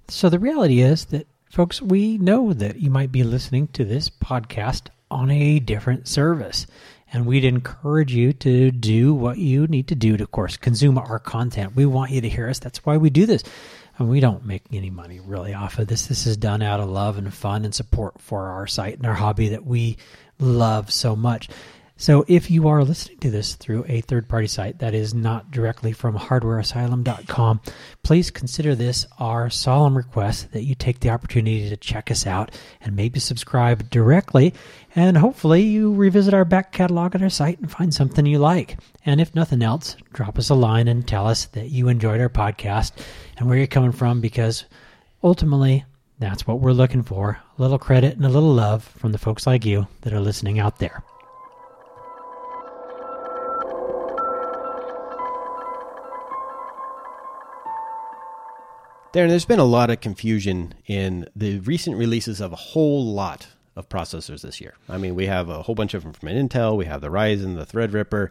So 0.09 0.29
the 0.29 0.39
reality 0.39 0.81
is 0.81 1.07
that, 1.07 1.27
folks, 1.51 1.83
we 1.83 2.19
know 2.19 2.53
that 2.53 2.81
you 2.81 2.91
might 2.91 3.13
be 3.13 3.23
listening 3.23 3.69
to 3.69 3.85
this 3.85 4.09
podcast 4.09 4.89
on 5.11 5.31
a 5.31 5.59
different 5.59 6.09
service. 6.09 6.67
And 7.13 7.27
we'd 7.27 7.45
encourage 7.45 8.15
you 8.15 8.33
to 8.35 8.71
do 8.71 9.13
what 9.13 9.39
you 9.39 9.67
need 9.67 9.89
to 9.89 9.97
do 9.97 10.17
to, 10.17 10.23
of 10.23 10.31
course, 10.31 10.57
consume 10.57 10.97
our 10.97 11.19
content. 11.19 11.75
We 11.75 11.85
want 11.85 12.13
you 12.13 12.21
to 12.21 12.29
hear 12.29 12.49
us. 12.49 12.61
That's 12.61 12.85
why 12.87 12.97
we 12.99 13.11
do 13.11 13.27
this. 13.27 13.43
And 14.01 14.09
we 14.09 14.21
don't 14.21 14.47
make 14.47 14.63
any 14.73 14.89
money 14.89 15.21
really 15.21 15.53
off 15.53 15.79
of 15.79 15.87
this. 15.87 16.07
This 16.07 16.27
is 16.27 16.39
done 16.39 16.63
out 16.63 16.81
of 16.81 16.89
love 16.89 17.19
and 17.19 17.33
fun 17.33 17.67
and 17.67 17.75
support 17.75 18.19
for 18.19 18.47
our 18.47 18.67
site 18.67 18.97
and 18.97 19.05
our 19.05 19.13
hobby 19.13 19.51
that 19.51 19.67
we 19.67 19.99
love 20.39 20.91
so 20.91 21.15
much. 21.15 21.51
So 22.01 22.25
if 22.29 22.51
you 22.51 22.67
are 22.69 22.83
listening 22.83 23.19
to 23.19 23.31
this 23.31 23.57
through 23.57 23.85
a 23.87 24.01
third 24.01 24.27
party 24.27 24.47
site 24.47 24.79
that 24.79 24.95
is 24.95 25.13
not 25.13 25.51
directly 25.51 25.93
from 25.93 26.17
hardwareasylum.com, 26.17 27.61
please 28.03 28.31
consider 28.31 28.75
this 28.75 29.05
our 29.19 29.51
solemn 29.51 29.95
request 29.95 30.53
that 30.53 30.63
you 30.63 30.75
take 30.75 31.01
the 31.01 31.11
opportunity 31.11 31.69
to 31.69 31.77
check 31.77 32.11
us 32.11 32.27
out 32.27 32.53
and 32.81 32.97
maybe 32.97 33.21
subscribe 33.21 33.91
directly. 33.91 34.55
And 34.97 35.19
hopefully 35.19 35.61
you 35.61 35.93
revisit 35.93 36.33
our 36.33 36.47
back 36.47 36.73
catalog 36.73 37.15
at 37.15 37.23
our 37.23 37.29
site 37.29 37.59
and 37.59 37.71
find 37.71 37.93
something 37.93 38.25
you 38.25 38.39
like. 38.39 38.79
And 39.05 39.21
if 39.21 39.35
nothing 39.35 39.61
else, 39.61 39.95
drop 40.15 40.39
us 40.39 40.49
a 40.49 40.55
line 40.55 40.89
and 40.89 41.07
tell 41.07 41.27
us 41.27 41.45
that 41.49 41.69
you 41.69 41.89
enjoyed 41.89 42.23
our 42.23 42.31
podcast 42.31 42.93
and 43.37 43.47
where 43.47 43.59
you're 43.59 43.67
coming 43.67 43.93
from 43.93 44.23
because 44.23 44.65
ultimately 45.23 45.85
that's 46.19 46.47
what 46.47 46.61
we're 46.61 46.73
looking 46.73 47.03
for. 47.03 47.39
A 47.59 47.61
little 47.61 47.79
credit 47.79 48.17
and 48.17 48.25
a 48.25 48.31
little 48.31 48.55
love 48.55 48.85
from 48.85 49.13
the 49.13 49.19
folks 49.19 49.47
like 49.47 49.67
you 49.67 49.87
that 50.01 50.15
are 50.15 50.21
listening 50.21 50.59
out 50.59 50.79
there. 50.79 51.05
Darren, 59.13 59.29
there's 59.29 59.45
been 59.45 59.59
a 59.59 59.65
lot 59.65 59.91
of 59.91 60.01
confusion 60.01 60.73
in 60.87 61.29
the 61.35 61.59
recent 61.61 61.97
releases 61.97 62.41
of 62.41 62.53
a 62.53 62.57
whole 62.57 63.05
lot 63.05 63.49
of 63.75 63.89
processors 63.89 64.43
this 64.43 64.61
year. 64.61 64.75
I 64.89 64.99
mean, 64.99 65.17
we 65.17 65.27
have 65.27 65.49
a 65.49 65.63
whole 65.63 65.75
bunch 65.75 65.95
of 65.95 66.05
them 66.05 66.13
from 66.13 66.29
Intel. 66.29 66.77
We 66.77 66.85
have 66.85 67.01
the 67.01 67.09
Ryzen, 67.09 67.57
the 67.57 67.67
Threadripper, 67.67 68.31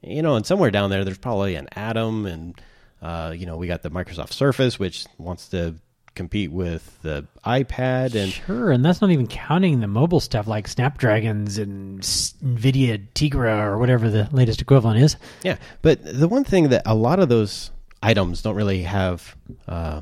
you 0.00 0.22
know, 0.22 0.36
and 0.36 0.46
somewhere 0.46 0.70
down 0.70 0.90
there, 0.90 1.04
there's 1.04 1.18
probably 1.18 1.56
an 1.56 1.68
Atom, 1.72 2.26
and 2.26 2.60
uh, 3.00 3.34
you 3.36 3.46
know, 3.46 3.56
we 3.56 3.66
got 3.66 3.82
the 3.82 3.90
Microsoft 3.90 4.32
Surface, 4.32 4.78
which 4.78 5.06
wants 5.18 5.48
to 5.48 5.74
compete 6.14 6.52
with 6.52 7.00
the 7.02 7.26
iPad, 7.44 8.14
and 8.14 8.32
Sure, 8.32 8.70
and 8.70 8.84
that's 8.84 9.00
not 9.00 9.10
even 9.10 9.26
counting 9.26 9.80
the 9.80 9.88
mobile 9.88 10.20
stuff 10.20 10.46
like 10.46 10.68
Snapdragons 10.68 11.58
and 11.58 12.00
NVIDIA 12.00 13.04
Tegra 13.14 13.64
or 13.64 13.78
whatever 13.78 14.08
the 14.08 14.28
latest 14.30 14.60
equivalent 14.60 15.00
is. 15.00 15.16
yeah. 15.42 15.56
But 15.80 16.00
the 16.04 16.28
one 16.28 16.44
thing 16.44 16.68
that 16.68 16.82
a 16.86 16.94
lot 16.94 17.18
of 17.18 17.28
those 17.28 17.72
items 18.02 18.42
don't 18.42 18.56
really 18.56 18.82
have, 18.82 19.36
uh, 19.66 20.00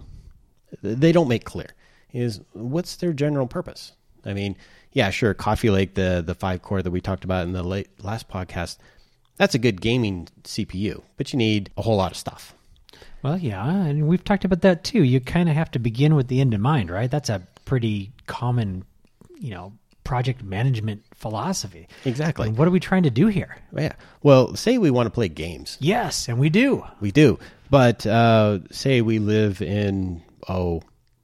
they 0.82 1.12
don't 1.12 1.28
make 1.28 1.44
clear, 1.44 1.74
is 2.12 2.40
what's 2.52 2.96
their 2.96 3.12
general 3.12 3.46
purpose. 3.46 3.92
I 4.24 4.34
mean, 4.34 4.56
yeah, 4.92 5.10
sure, 5.10 5.34
Coffee 5.34 5.70
Lake, 5.70 5.94
the 5.94 6.22
the 6.24 6.34
five 6.34 6.62
core 6.62 6.82
that 6.82 6.90
we 6.90 7.00
talked 7.00 7.24
about 7.24 7.46
in 7.46 7.52
the 7.52 7.62
late, 7.62 7.88
last 8.02 8.28
podcast, 8.28 8.78
that's 9.36 9.54
a 9.54 9.58
good 9.58 9.80
gaming 9.80 10.28
CPU, 10.44 11.02
but 11.16 11.32
you 11.32 11.38
need 11.38 11.70
a 11.76 11.82
whole 11.82 11.96
lot 11.96 12.12
of 12.12 12.16
stuff. 12.16 12.54
Well, 13.22 13.38
yeah, 13.38 13.66
and 13.66 14.08
we've 14.08 14.24
talked 14.24 14.44
about 14.44 14.62
that 14.62 14.84
too. 14.84 15.02
You 15.02 15.20
kind 15.20 15.48
of 15.48 15.54
have 15.54 15.70
to 15.72 15.78
begin 15.78 16.14
with 16.14 16.28
the 16.28 16.40
end 16.40 16.54
in 16.54 16.60
mind, 16.60 16.90
right? 16.90 17.10
That's 17.10 17.28
a 17.28 17.46
pretty 17.64 18.12
common, 18.26 18.84
you 19.38 19.50
know, 19.50 19.72
project 20.04 20.42
management 20.42 21.02
philosophy. 21.14 21.86
Exactly. 22.04 22.48
And 22.48 22.56
what 22.58 22.66
are 22.66 22.70
we 22.70 22.80
trying 22.80 23.04
to 23.04 23.10
do 23.10 23.28
here? 23.28 23.56
Yeah. 23.76 23.92
Well, 24.22 24.56
say 24.56 24.78
we 24.78 24.90
want 24.90 25.06
to 25.06 25.10
play 25.10 25.28
games. 25.28 25.76
Yes, 25.80 26.28
and 26.28 26.38
we 26.38 26.50
do. 26.50 26.84
We 27.00 27.12
do. 27.12 27.38
But 27.70 28.04
uh, 28.06 28.58
say 28.70 29.02
we 29.02 29.18
live 29.18 29.62
in, 29.62 30.22
oh, 30.48 30.82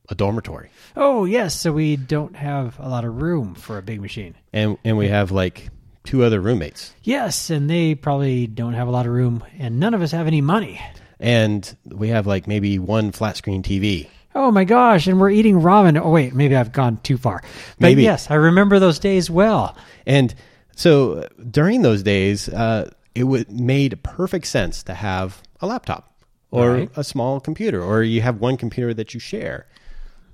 a 0.09 0.15
dormitory. 0.15 0.71
Oh, 0.97 1.25
yes, 1.25 1.59
so 1.59 1.73
we 1.73 1.97
don't 1.97 2.37
have 2.37 2.79
a 2.79 2.89
lot 2.89 3.05
of 3.05 3.21
room 3.21 3.55
for 3.55 3.79
a 3.79 3.83
big 3.83 4.01
machine. 4.01 4.35
And, 4.53 4.79
and 4.85 4.97
we 4.97 5.09
have 5.09 5.33
like 5.33 5.69
two 6.05 6.23
other 6.23 6.41
roommates. 6.41 6.95
Yes, 7.03 7.51
and 7.51 7.69
they 7.69 7.95
probably 7.95 8.47
don't 8.47 8.75
have 8.75 8.89
a 8.89 8.91
lot 8.93 9.07
of 9.07 9.13
room, 9.13 9.45
and 9.59 9.81
none 9.81 9.95
of 9.95 10.03
us 10.03 10.13
have 10.13 10.27
any 10.27 10.41
money. 10.41 10.81
And 11.19 11.77
we 11.85 12.09
have 12.09 12.27
like 12.27 12.47
maybe 12.47 12.79
one 12.79 13.11
flat 13.13 13.37
screen 13.37 13.63
TV. 13.63 14.09
Oh 14.35 14.51
my 14.51 14.65
gosh, 14.65 15.07
and 15.07 15.19
we're 15.19 15.31
eating 15.31 15.61
ramen. 15.61 15.99
Oh 16.01 16.11
wait, 16.11 16.35
maybe 16.35 16.55
I've 16.55 16.73
gone 16.73 16.99
too 16.99 17.17
far. 17.17 17.41
But 17.43 17.87
Maybe. 17.87 18.03
yes, 18.03 18.31
I 18.31 18.35
remember 18.35 18.79
those 18.79 18.99
days 18.99 19.31
well. 19.31 19.75
And 20.05 20.35
so 20.77 21.21
uh, 21.21 21.29
during 21.51 21.81
those 21.81 22.03
days, 22.03 22.47
uh, 22.51 22.91
it 23.15 23.25
would 23.25 23.51
made 23.51 24.03
perfect 24.03 24.47
sense 24.47 24.83
to 24.85 24.95
have 24.95 25.43
a 25.63 25.67
laptop 25.67 26.13
or 26.51 26.73
Right. 26.73 26.91
a 26.97 27.05
small 27.05 27.41
computer, 27.41 27.83
or 27.83 28.03
you 28.03 28.23
have 28.23 28.41
one 28.41 28.57
computer 28.57 28.95
that 28.95 29.15
you 29.15 29.21
share. 29.21 29.67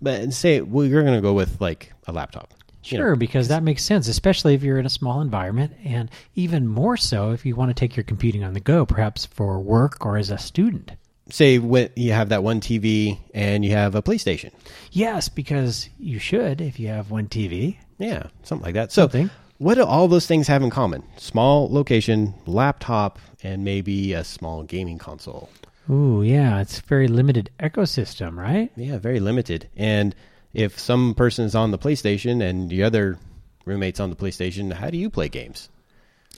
But 0.01 0.33
say, 0.33 0.61
well, 0.61 0.85
you're 0.85 1.03
going 1.03 1.15
to 1.15 1.21
go 1.21 1.33
with 1.33 1.61
like 1.61 1.93
a 2.07 2.13
laptop. 2.13 2.53
You 2.85 2.99
know, 2.99 3.05
Sure, 3.05 3.17
because 3.17 3.47
that 3.49 3.63
makes 3.63 3.85
sense, 3.85 4.09
especially 4.09 4.55
if 4.55 4.63
you're 4.65 4.79
in 4.79 4.87
a 4.87 4.91
small 4.91 5.21
environment, 5.21 5.73
and 5.85 6.11
even 6.35 6.67
more 6.67 6.97
so 6.97 7.31
if 7.31 7.47
you 7.47 7.55
want 7.55 7.71
to 7.71 7.75
take 7.75 7.95
your 7.97 8.03
computing 8.03 8.43
on 8.43 8.55
the 8.55 8.61
go, 8.61 8.85
perhaps 8.85 9.25
for 9.25 9.61
work 9.61 10.05
or 10.05 10.17
as 10.17 10.31
a 10.31 10.39
student. 10.39 10.91
say 11.31 11.59
when 11.61 11.89
you 11.95 12.13
have 12.13 12.29
that 12.31 12.43
one 12.43 12.61
TV 12.61 13.19
and 13.33 13.65
you 13.65 13.71
have 13.71 13.95
a 13.95 14.03
PlayStation. 14.03 14.51
Yes, 14.91 15.29
because 15.29 15.89
you 15.99 16.19
should 16.19 16.61
if 16.61 16.81
you 16.81 16.89
have 16.89 17.11
one 17.13 17.29
TV. 17.29 17.77
Yeah, 17.99 18.25
something 18.43 18.65
like 18.65 18.75
that. 18.75 18.91
So, 18.91 19.03
Something. 19.03 19.31
what 19.59 19.77
do 19.77 19.85
all 19.85 20.09
those 20.09 20.27
things 20.27 20.49
have 20.49 20.63
in 20.65 20.71
common? 20.71 21.05
Small 21.17 21.73
location, 21.73 22.35
laptop, 22.47 23.21
and 23.45 23.65
maybe 23.65 24.13
a 24.13 24.25
small 24.25 24.65
gaming 24.65 24.99
console. 24.99 25.49
Ooh, 25.91 26.23
yeah, 26.23 26.61
it's 26.61 26.79
a 26.79 26.83
very 26.83 27.09
limited 27.09 27.51
ecosystem, 27.59 28.37
right? 28.37 28.71
Yeah, 28.77 28.99
very 28.99 29.21
limited. 29.21 29.69
And 29.77 30.15
if 30.53 30.79
some 30.79 31.15
person 31.15 31.45
is 31.45 31.55
on 31.55 31.71
the 31.71 31.79
PlayStation 31.79 32.43
and 32.43 32.71
the 32.71 32.83
other 32.85 33.19
roommate's 33.65 34.01
on 34.01 34.11
the 34.11 34.17
PlayStation, 34.17 34.73
how 34.73 34.91
do 34.91 34.97
you 34.99 35.11
play 35.11 35.29
games? 35.29 35.69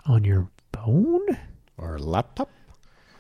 On 0.07 0.25
your 0.25 0.49
phone? 0.73 1.27
Or 1.77 1.99
laptop? 1.99 2.51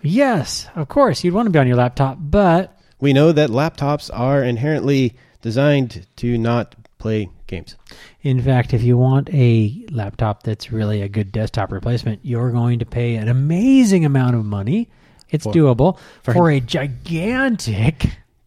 Yes, 0.02 0.69
of 0.76 0.88
course, 0.88 1.25
you'd 1.25 1.35
want 1.35 1.47
to 1.47 1.50
be 1.50 1.59
on 1.59 1.66
your 1.66 1.76
laptop, 1.76 2.19
but 2.21 2.78
We 3.00 3.12
know 3.12 3.33
that 3.33 3.50
laptops 3.50 4.11
are 4.12 4.43
inherently 4.43 5.16
designed 5.43 6.07
to 6.16 6.38
not 6.38 6.75
play 6.99 7.28
games. 7.47 7.76
In 8.23 8.40
fact, 8.40 8.73
if 8.73 8.83
you 8.83 8.97
want 8.97 9.28
a 9.35 9.85
laptop 9.90 10.43
that's 10.43 10.73
really 10.73 11.02
a 11.02 11.09
good 11.09 11.33
desktop 11.33 11.71
replacement, 11.73 12.21
you're 12.23 12.50
going 12.50 12.78
to 12.78 12.87
pay 12.87 13.16
an 13.16 13.28
amazing 13.28 14.04
amount 14.04 14.37
of 14.37 14.45
money. 14.45 14.88
It's 15.34 15.46
doable 15.46 15.98
for, 16.22 16.50
a 16.50 16.60
gigantic 16.60 17.98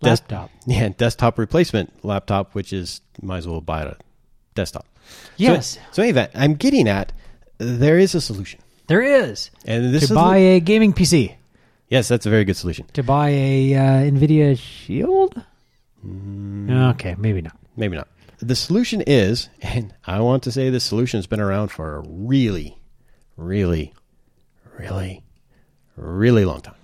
Des- 0.02 0.10
laptop. 0.10 0.50
Yeah, 0.66 0.90
desktop 0.90 1.38
replacement 1.38 2.04
laptop, 2.06 2.54
which 2.56 2.72
is 2.74 3.02
might 3.22 3.38
as 3.40 3.48
well 3.48 3.62
buy 3.62 3.84
a 3.84 3.96
desktop. 4.56 4.86
Yes, 5.38 5.68
So, 5.68 5.80
so 5.92 6.04
anyway, 6.04 6.30
I'm 6.34 6.56
getting 6.56 6.88
at 6.88 7.12
there 7.58 7.98
is 7.98 8.14
a 8.16 8.22
solution, 8.22 8.60
there 8.88 9.02
is. 9.02 9.50
and 9.66 9.94
this 9.94 10.08
to 10.08 10.14
is 10.14 10.16
buy 10.16 10.38
a 10.38 10.60
gaming 10.60 10.94
PC, 10.94 11.36
yes, 11.90 12.08
that's 12.08 12.26
a 12.26 12.30
very 12.30 12.44
good 12.46 12.58
solution. 12.58 12.86
to 12.94 13.04
buy 13.04 13.30
a 13.30 13.74
uh, 13.76 13.80
NVIDIA 14.12 14.58
Shield. 14.58 15.42
Mm. 16.06 16.92
Okay, 16.94 17.16
maybe 17.18 17.42
not. 17.42 17.58
Maybe 17.76 17.96
not. 17.98 18.08
The 18.40 18.56
solution 18.56 19.02
is, 19.08 19.50
and 19.62 19.94
I 20.06 20.20
want 20.22 20.44
to 20.44 20.52
say 20.52 20.70
this 20.70 20.84
solution 20.84 21.18
has 21.18 21.28
been 21.28 21.40
around 21.42 21.70
for 21.70 21.96
a 21.96 22.02
really, 22.08 22.78
really, 23.36 23.94
really, 24.78 25.24
really 25.96 26.46
long 26.46 26.62
time. 26.62 26.76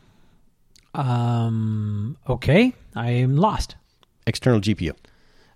Um. 0.94 2.18
Okay, 2.28 2.74
I 2.96 3.12
am 3.12 3.38
lost. 3.38 3.76
External 4.28 4.62
GPU. 4.62 4.94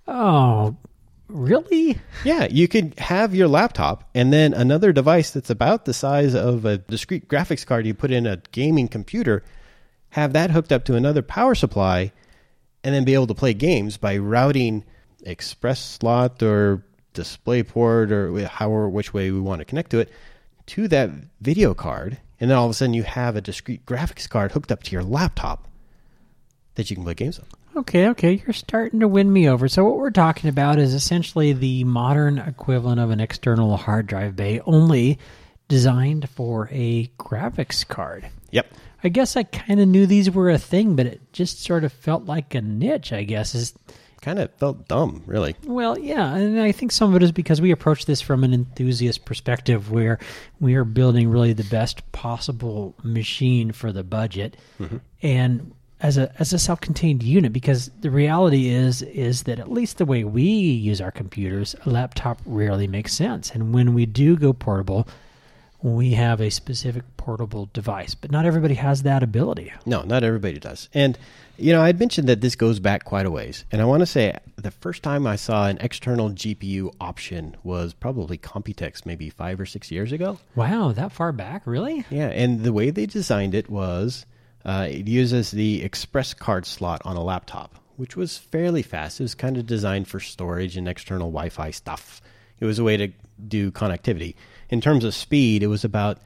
Oh, 0.07 0.75
really? 1.27 1.99
Yeah, 2.23 2.47
you 2.49 2.67
could 2.67 2.97
have 2.97 3.35
your 3.35 3.47
laptop 3.47 4.09
and 4.15 4.31
then 4.31 4.53
another 4.53 4.91
device 4.91 5.31
that's 5.31 5.49
about 5.49 5.85
the 5.85 5.93
size 5.93 6.33
of 6.33 6.65
a 6.65 6.77
discrete 6.77 7.27
graphics 7.27 7.65
card 7.65 7.85
you 7.85 7.93
put 7.93 8.11
in 8.11 8.25
a 8.25 8.41
gaming 8.51 8.87
computer, 8.87 9.43
have 10.09 10.33
that 10.33 10.51
hooked 10.51 10.71
up 10.71 10.85
to 10.85 10.95
another 10.95 11.21
power 11.21 11.55
supply, 11.55 12.11
and 12.83 12.95
then 12.95 13.03
be 13.03 13.13
able 13.13 13.27
to 13.27 13.33
play 13.35 13.53
games 13.53 13.97
by 13.97 14.17
routing 14.17 14.83
express 15.23 15.83
slot 15.83 16.41
or 16.41 16.83
display 17.13 17.63
port 17.63 18.11
or 18.11 18.45
however 18.45 18.87
which 18.87 19.13
way 19.13 19.31
we 19.31 19.39
want 19.39 19.59
to 19.59 19.65
connect 19.65 19.89
to 19.89 19.99
it 19.99 20.09
to 20.67 20.87
that 20.87 21.09
video 21.41 21.73
card. 21.73 22.17
And 22.39 22.49
then 22.49 22.57
all 22.57 22.65
of 22.65 22.71
a 22.71 22.73
sudden 22.73 22.93
you 22.93 23.03
have 23.03 23.35
a 23.35 23.41
discrete 23.41 23.85
graphics 23.85 24.29
card 24.29 24.51
hooked 24.51 24.71
up 24.71 24.83
to 24.83 24.91
your 24.91 25.03
laptop 25.03 25.67
that 26.75 26.89
you 26.89 26.95
can 26.95 27.03
play 27.03 27.15
games 27.15 27.39
on. 27.39 27.45
Okay, 27.75 28.07
okay, 28.09 28.41
you're 28.45 28.53
starting 28.53 29.01
to 29.01 29.07
win 29.07 29.31
me 29.31 29.47
over. 29.47 29.67
So 29.67 29.83
what 29.83 29.97
we're 29.97 30.09
talking 30.09 30.49
about 30.49 30.79
is 30.79 30.93
essentially 30.93 31.53
the 31.53 31.83
modern 31.83 32.39
equivalent 32.39 32.99
of 32.99 33.11
an 33.11 33.19
external 33.19 33.77
hard 33.77 34.07
drive 34.07 34.35
bay, 34.35 34.61
only 34.61 35.19
designed 35.67 36.27
for 36.29 36.69
a 36.71 37.07
graphics 37.19 37.87
card. 37.87 38.29
Yep. 38.51 38.67
I 39.03 39.09
guess 39.09 39.35
I 39.35 39.43
kind 39.43 39.79
of 39.79 39.87
knew 39.87 40.07
these 40.07 40.31
were 40.31 40.49
a 40.49 40.57
thing, 40.57 40.95
but 40.95 41.05
it 41.05 41.33
just 41.33 41.63
sort 41.63 41.83
of 41.83 41.93
felt 41.93 42.25
like 42.25 42.55
a 42.55 42.61
niche. 42.61 43.13
I 43.13 43.23
guess 43.23 43.53
is 43.53 43.73
kind 44.21 44.39
of 44.39 44.51
felt 44.55 44.87
dumb, 44.87 45.23
really. 45.25 45.55
Well, 45.63 45.97
yeah, 45.97 46.35
and 46.35 46.59
I 46.59 46.71
think 46.71 46.91
some 46.91 47.09
of 47.09 47.15
it 47.15 47.23
is 47.23 47.31
because 47.31 47.61
we 47.61 47.71
approach 47.71 48.05
this 48.05 48.21
from 48.21 48.43
an 48.43 48.53
enthusiast 48.53 49.25
perspective 49.25 49.91
where 49.91 50.19
we 50.59 50.75
are 50.75 50.83
building 50.83 51.29
really 51.29 51.53
the 51.53 51.63
best 51.65 52.09
possible 52.11 52.95
machine 53.03 53.71
for 53.71 53.91
the 53.91 54.03
budget. 54.03 54.57
Mm-hmm. 54.79 54.97
And 55.21 55.73
as 55.99 56.17
a 56.17 56.31
as 56.39 56.53
a 56.53 56.59
self-contained 56.59 57.23
unit 57.23 57.51
because 57.51 57.89
the 58.01 58.11
reality 58.11 58.69
is 58.69 59.01
is 59.01 59.43
that 59.43 59.59
at 59.59 59.71
least 59.71 59.97
the 59.97 60.05
way 60.05 60.23
we 60.23 60.43
use 60.43 61.01
our 61.01 61.11
computers, 61.11 61.75
a 61.85 61.89
laptop 61.89 62.39
rarely 62.45 62.87
makes 62.87 63.13
sense. 63.13 63.51
And 63.51 63.73
when 63.73 63.93
we 63.93 64.05
do 64.05 64.35
go 64.37 64.53
portable, 64.53 65.07
we 65.81 66.11
have 66.11 66.41
a 66.41 66.49
specific 66.49 67.03
portable 67.17 67.69
device, 67.73 68.15
but 68.15 68.31
not 68.31 68.45
everybody 68.45 68.75
has 68.75 69.03
that 69.03 69.21
ability. 69.21 69.71
No, 69.85 70.01
not 70.01 70.23
everybody 70.23 70.59
does. 70.59 70.89
And, 70.93 71.17
you 71.57 71.71
know, 71.71 71.81
I'd 71.81 71.99
mentioned 71.99 72.27
that 72.29 72.41
this 72.41 72.55
goes 72.55 72.79
back 72.79 73.03
quite 73.03 73.25
a 73.25 73.31
ways. 73.31 73.63
And 73.71 73.81
I 73.81 73.85
want 73.85 74.01
to 74.01 74.07
say 74.07 74.35
the 74.55 74.71
first 74.71 75.03
time 75.03 75.27
I 75.27 75.35
saw 75.35 75.67
an 75.67 75.77
external 75.79 76.31
GPU 76.31 76.93
option 76.99 77.55
was 77.63 77.93
probably 77.93 78.37
Computex, 78.37 79.05
maybe 79.05 79.29
five 79.29 79.59
or 79.59 79.65
six 79.65 79.91
years 79.91 80.11
ago. 80.11 80.39
Wow, 80.55 80.93
that 80.93 81.11
far 81.11 81.31
back, 81.31 81.67
really? 81.67 82.05
Yeah. 82.09 82.29
And 82.29 82.63
the 82.63 82.73
way 82.73 82.89
they 82.89 83.05
designed 83.05 83.53
it 83.53 83.69
was 83.69 84.25
uh, 84.65 84.87
it 84.89 85.07
uses 85.07 85.51
the 85.51 85.83
express 85.83 86.33
card 86.33 86.65
slot 86.65 87.01
on 87.05 87.15
a 87.15 87.23
laptop, 87.23 87.75
which 87.95 88.17
was 88.17 88.37
fairly 88.37 88.81
fast. 88.81 89.19
It 89.19 89.23
was 89.23 89.35
kind 89.35 89.57
of 89.57 89.65
designed 89.65 90.07
for 90.07 90.19
storage 90.19 90.75
and 90.75 90.87
external 90.87 91.29
Wi 91.29 91.49
Fi 91.49 91.71
stuff. 91.71 92.21
It 92.59 92.65
was 92.65 92.79
a 92.79 92.83
way 92.83 92.97
to 92.97 93.09
do 93.47 93.71
connectivity. 93.71 94.35
In 94.69 94.81
terms 94.81 95.03
of 95.03 95.13
speed, 95.13 95.63
it 95.63 95.67
was 95.67 95.83
about 95.83 96.19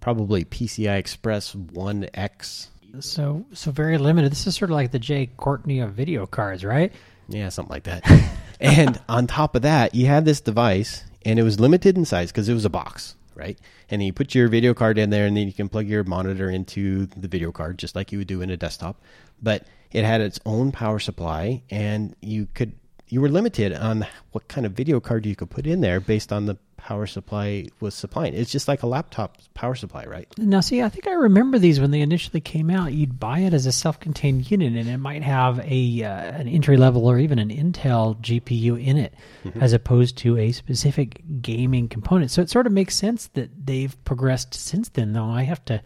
probably 0.00 0.44
PCI 0.44 0.98
Express 0.98 1.54
1X. 1.54 2.68
So 3.00 3.44
so 3.52 3.70
very 3.70 3.98
limited. 3.98 4.32
This 4.32 4.46
is 4.46 4.56
sort 4.56 4.70
of 4.70 4.76
like 4.76 4.90
the 4.90 4.98
Jay 4.98 5.28
Courtney 5.36 5.80
of 5.80 5.92
video 5.92 6.26
cards, 6.26 6.64
right? 6.64 6.92
Yeah, 7.28 7.48
something 7.48 7.72
like 7.72 7.84
that. 7.84 8.04
and 8.60 9.00
on 9.08 9.26
top 9.26 9.54
of 9.54 9.62
that, 9.62 9.94
you 9.94 10.06
had 10.06 10.24
this 10.24 10.40
device, 10.40 11.04
and 11.24 11.38
it 11.38 11.42
was 11.42 11.60
limited 11.60 11.96
in 11.96 12.04
size 12.04 12.30
because 12.30 12.48
it 12.48 12.54
was 12.54 12.64
a 12.64 12.70
box, 12.70 13.16
right? 13.34 13.58
And 13.90 14.02
you 14.02 14.12
put 14.12 14.34
your 14.34 14.48
video 14.48 14.74
card 14.74 14.98
in 14.98 15.10
there, 15.10 15.26
and 15.26 15.36
then 15.36 15.46
you 15.46 15.52
can 15.52 15.68
plug 15.68 15.86
your 15.86 16.04
monitor 16.04 16.48
into 16.48 17.06
the 17.06 17.28
video 17.28 17.52
card, 17.52 17.78
just 17.78 17.94
like 17.96 18.12
you 18.12 18.18
would 18.18 18.28
do 18.28 18.42
in 18.42 18.50
a 18.50 18.56
desktop. 18.56 19.02
But 19.42 19.66
it 19.92 20.04
had 20.04 20.20
its 20.20 20.40
own 20.46 20.72
power 20.72 20.98
supply, 20.98 21.62
and 21.70 22.14
you 22.20 22.46
could 22.54 22.72
you 23.08 23.20
were 23.20 23.28
limited 23.28 23.72
on 23.72 24.06
what 24.32 24.48
kind 24.48 24.66
of 24.66 24.72
video 24.72 25.00
card 25.00 25.26
you 25.26 25.36
could 25.36 25.50
put 25.50 25.66
in 25.66 25.80
there 25.80 26.00
based 26.00 26.32
on 26.32 26.46
the 26.46 26.58
power 26.76 27.06
supply 27.06 27.66
was 27.80 27.94
supplying. 27.94 28.32
It's 28.34 28.50
just 28.50 28.68
like 28.68 28.82
a 28.84 28.86
laptop 28.86 29.38
power 29.54 29.74
supply, 29.74 30.04
right? 30.04 30.28
Now, 30.38 30.60
see, 30.60 30.82
I 30.82 30.88
think 30.88 31.08
I 31.08 31.12
remember 31.12 31.58
these 31.58 31.80
when 31.80 31.90
they 31.90 32.00
initially 32.00 32.40
came 32.40 32.70
out. 32.70 32.92
You'd 32.92 33.18
buy 33.18 33.40
it 33.40 33.52
as 33.54 33.66
a 33.66 33.72
self-contained 33.72 34.48
unit, 34.50 34.74
and 34.74 34.88
it 34.88 34.98
might 34.98 35.22
have 35.22 35.58
a 35.60 36.04
uh, 36.04 36.08
an 36.08 36.48
entry 36.48 36.76
level 36.76 37.06
or 37.06 37.18
even 37.18 37.38
an 37.38 37.48
Intel 37.48 38.20
GPU 38.20 38.84
in 38.84 38.96
it, 38.98 39.14
as 39.60 39.72
opposed 39.72 40.18
to 40.18 40.38
a 40.38 40.52
specific 40.52 41.22
gaming 41.42 41.88
component. 41.88 42.30
So 42.30 42.40
it 42.40 42.50
sort 42.50 42.66
of 42.66 42.72
makes 42.72 42.96
sense 42.96 43.28
that 43.34 43.66
they've 43.66 43.96
progressed 44.04 44.54
since 44.54 44.88
then. 44.88 45.12
Though 45.12 45.24
I 45.24 45.42
have 45.42 45.64
to 45.66 45.82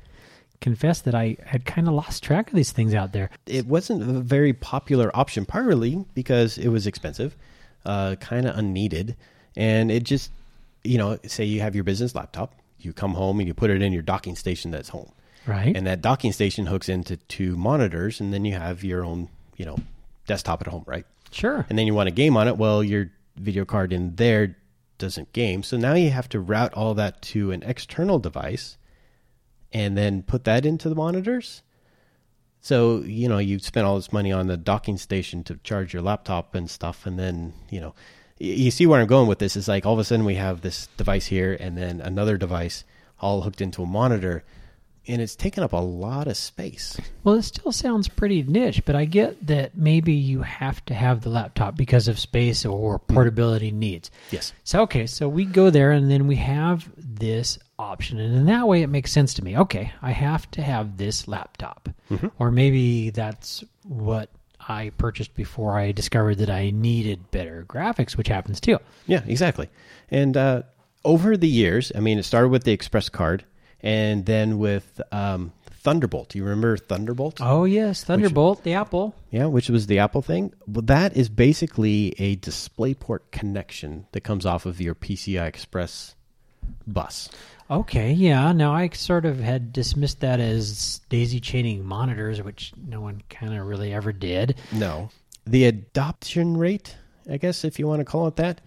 confess 0.61 1.01
that 1.03 1.15
I 1.15 1.37
had 1.47 1.65
kind 1.65 1.89
of 1.89 1.95
lost 1.95 2.23
track 2.23 2.49
of 2.49 2.55
these 2.57 2.73
things 2.73 2.95
out 2.95 3.13
there. 3.13 3.31
it 3.47 3.67
wasn't 3.67 4.03
a 4.03 4.21
very 4.21 4.53
popular 4.53 5.11
option, 5.17 5.47
partly 5.47 6.05
because 6.15 6.59
it 6.59 6.69
was 6.69 6.87
expensive, 6.87 7.35
uh, 7.85 8.17
kind 8.21 8.47
of 8.47 8.57
unneeded, 8.59 9.17
and 9.57 9.91
it 9.91 10.03
just, 10.03 10.31
you 10.85 10.99
know, 10.99 11.19
say 11.27 11.45
you 11.45 11.61
have 11.61 11.75
your 11.75 11.85
business 11.85 12.15
laptop, 12.15 12.55
you 12.79 12.93
come 12.93 13.15
home 13.15 13.39
and 13.41 13.49
you 13.49 13.55
put 13.55 13.71
it 13.71 13.81
in 13.83 13.93
your 13.93 14.03
docking 14.03 14.37
station 14.37 14.71
that's 14.71 14.91
home, 14.91 15.11
Right. 15.47 15.75
and 15.77 15.87
that 15.87 16.03
docking 16.03 16.33
station 16.33 16.67
hooks 16.67 16.89
into 16.89 17.17
two 17.17 17.57
monitors, 17.57 18.21
and 18.21 18.33
then 18.33 18.45
you 18.45 18.55
have 18.55 18.85
your 18.85 19.05
own, 19.05 19.29
you 19.57 19.65
know, 19.65 19.79
desktop 20.27 20.61
at 20.61 20.67
home, 20.69 20.85
right? 20.87 21.07
sure. 21.33 21.65
And 21.71 21.79
then 21.79 21.87
you 21.87 21.95
want 21.95 22.09
to 22.09 22.11
game 22.11 22.37
on 22.37 22.49
it. 22.49 22.57
Well, 22.57 22.83
your 22.83 23.11
video 23.37 23.65
card 23.65 23.93
in 23.93 24.17
there 24.17 24.57
doesn't 24.99 25.33
game, 25.33 25.63
so 25.63 25.77
now 25.79 25.95
you 25.95 26.11
have 26.11 26.29
to 26.31 26.41
route 26.41 26.75
all 26.75 26.93
that 26.95 27.23
to 27.23 27.53
an 27.53 27.63
external 27.63 28.19
device, 28.19 28.77
and 29.73 29.97
then 29.97 30.23
put 30.23 30.45
that 30.45 30.67
into 30.67 30.89
the 30.89 30.95
monitors. 30.95 31.63
So, 32.61 32.99
you 32.99 33.29
know, 33.29 33.39
you 33.39 33.59
spent 33.59 33.87
all 33.87 33.97
this 33.97 34.13
money 34.13 34.33
on 34.33 34.47
the 34.47 34.57
docking 34.57 34.99
station 34.99 35.43
to 35.45 35.57
charge 35.65 35.95
your 35.95 36.03
laptop 36.03 36.55
and 36.55 36.69
stuff. 36.69 37.07
And 37.07 37.19
then, 37.19 37.55
you 37.71 37.81
know, 37.81 37.95
you 38.39 38.71
see 38.71 38.87
where 38.87 39.01
I'm 39.01 39.07
going 39.07 39.29
with 39.29 39.39
this 39.39 39.57
is 39.57 39.69
like 39.69 39.87
all 39.87 39.95
of 39.95 39.99
a 39.99 40.05
sudden 40.05 40.25
we 40.25 40.35
have 40.35 40.61
this 40.61 40.89
device 40.97 41.27
here 41.27 41.57
and 41.59 41.77
then 41.77 42.01
another 42.01 42.37
device 42.37 42.85
all 43.21 43.43
hooked 43.43 43.61
into 43.61 43.83
a 43.83 43.87
monitor. 43.87 44.45
And 45.09 45.21
it's 45.21 45.35
taken 45.35 45.63
up 45.63 45.73
a 45.73 45.79
lot 45.79 46.27
of 46.29 46.37
space. 46.37 47.01
Well, 47.25 47.37
it 47.37 47.43
still 47.43 47.73
sounds 47.73 48.07
pretty 48.07 48.43
niche, 48.43 48.85
but 48.85 48.95
I 48.95 49.07
get 49.07 49.47
that 49.47 49.77
maybe 49.77 50.13
you 50.13 50.43
have 50.43 50.85
to 50.85 50.95
have 50.95 51.23
the 51.23 51.31
laptop 51.31 51.75
because 51.75 52.07
of 52.07 52.19
space 52.19 52.65
or 52.65 52.99
portability 52.99 53.73
needs. 53.73 54.11
Yes. 54.31 54.53
So 54.63 54.83
okay, 54.83 55.07
so 55.07 55.29
we 55.29 55.47
go 55.47 55.71
there 55.71 55.91
and 55.91 56.11
then 56.11 56.27
we 56.27 56.37
have 56.37 56.89
this 56.97 57.59
option, 57.79 58.21
and 58.21 58.37
in 58.37 58.47
that 58.47 58.69
way, 58.69 58.83
it 58.83 58.89
makes 58.89 59.11
sense 59.11 59.35
to 59.35 59.45
me. 59.45 59.57
Okay, 59.57 59.93
I 60.03 60.11
have 60.11 60.51
to 60.53 60.63
have 60.63 60.99
this 60.99 61.27
laptop, 61.27 61.89
or 62.39 62.51
maybe 62.51 63.11
that's 63.11 63.65
what 63.85 64.31
I 64.69 64.91
purchased 64.99 65.35
before 65.35 65.79
I 65.79 65.93
discovered 65.93 66.37
that 66.37 66.51
I 66.51 66.71
needed 66.71 67.31
better 67.31 67.65
graphics, 67.67 68.17
which 68.17 68.29
happens 68.29 68.61
too. 68.61 68.79
Yeah, 69.07 69.23
exactly. 69.27 69.71
And 70.11 70.37
uh, 70.37 70.63
over 71.05 71.37
the 71.37 71.49
years, 71.49 71.91
I 71.95 72.01
mean, 72.01 72.19
it 72.19 72.25
started 72.25 72.49
with 72.51 72.65
the 72.65 72.73
Express 72.73 73.09
card 73.09 73.45
and 73.83 74.27
then 74.27 74.59
with 74.59 75.01
um, 75.13 75.53
Thunderbolt. 75.81 76.35
You 76.35 76.45
remember 76.45 76.77
Thunderbolt? 76.77 77.39
Oh 77.41 77.65
yes, 77.65 78.05
Thunderbolt, 78.05 78.65
the 78.65 78.75
Apple. 78.75 79.15
Yeah, 79.31 79.47
which 79.47 79.71
was 79.71 79.87
the 79.87 79.99
Apple 79.99 80.23
thing. 80.23 80.53
Well, 80.67 80.83
that 80.83 81.17
is 81.17 81.29
basically 81.29 82.15
a 82.19 82.37
DisplayPort 82.37 83.21
connection 83.31 84.07
that 84.13 84.21
comes 84.21 84.45
off 84.45 84.67
of 84.67 84.81
your 84.81 84.95
PCI 84.95 85.47
Express 85.47 86.15
bus. 86.87 87.31
Okay, 87.71 88.13
yeah. 88.13 88.53
Now 88.53 88.75
I 88.75 88.89
sort 88.91 89.25
of 89.25 89.39
had 89.39 89.73
dismissed 89.73 90.21
that 90.21 90.41
as 90.41 91.01
daisy 91.09 91.41
chaining 91.41 91.85
monitors, 91.85 92.43
which 92.43 92.73
no 92.77 93.01
one 93.01 93.23
kind 93.31 93.57
of 93.57 93.65
really 93.65 93.95
ever 93.95 94.13
did. 94.13 94.57
No. 94.73 95.11
The 95.47 95.65
adoption 95.65 96.57
rate, 96.57 96.97
I 97.31 97.37
guess, 97.37 97.65
if 97.65 97.79
you 97.79 97.87
want 97.87 98.01
to 98.01 98.05
call 98.05 98.27
it 98.27 98.37
that, 98.37 98.61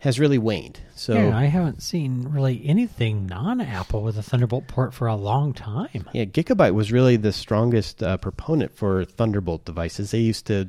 has 0.00 0.18
really 0.18 0.38
waned. 0.38 0.80
So, 0.94 1.14
Yeah, 1.14 1.36
I 1.36 1.44
haven't 1.44 1.82
seen 1.82 2.28
really 2.30 2.62
anything 2.64 3.26
non-Apple 3.26 4.02
with 4.02 4.18
a 4.18 4.22
Thunderbolt 4.22 4.66
port 4.66 4.92
for 4.94 5.06
a 5.06 5.14
long 5.14 5.52
time. 5.52 6.08
Yeah, 6.12 6.24
Gigabyte 6.24 6.74
was 6.74 6.90
really 6.90 7.16
the 7.16 7.32
strongest 7.32 8.02
uh, 8.02 8.16
proponent 8.16 8.74
for 8.74 9.04
Thunderbolt 9.04 9.64
devices. 9.66 10.10
They 10.10 10.20
used 10.20 10.46
to, 10.46 10.68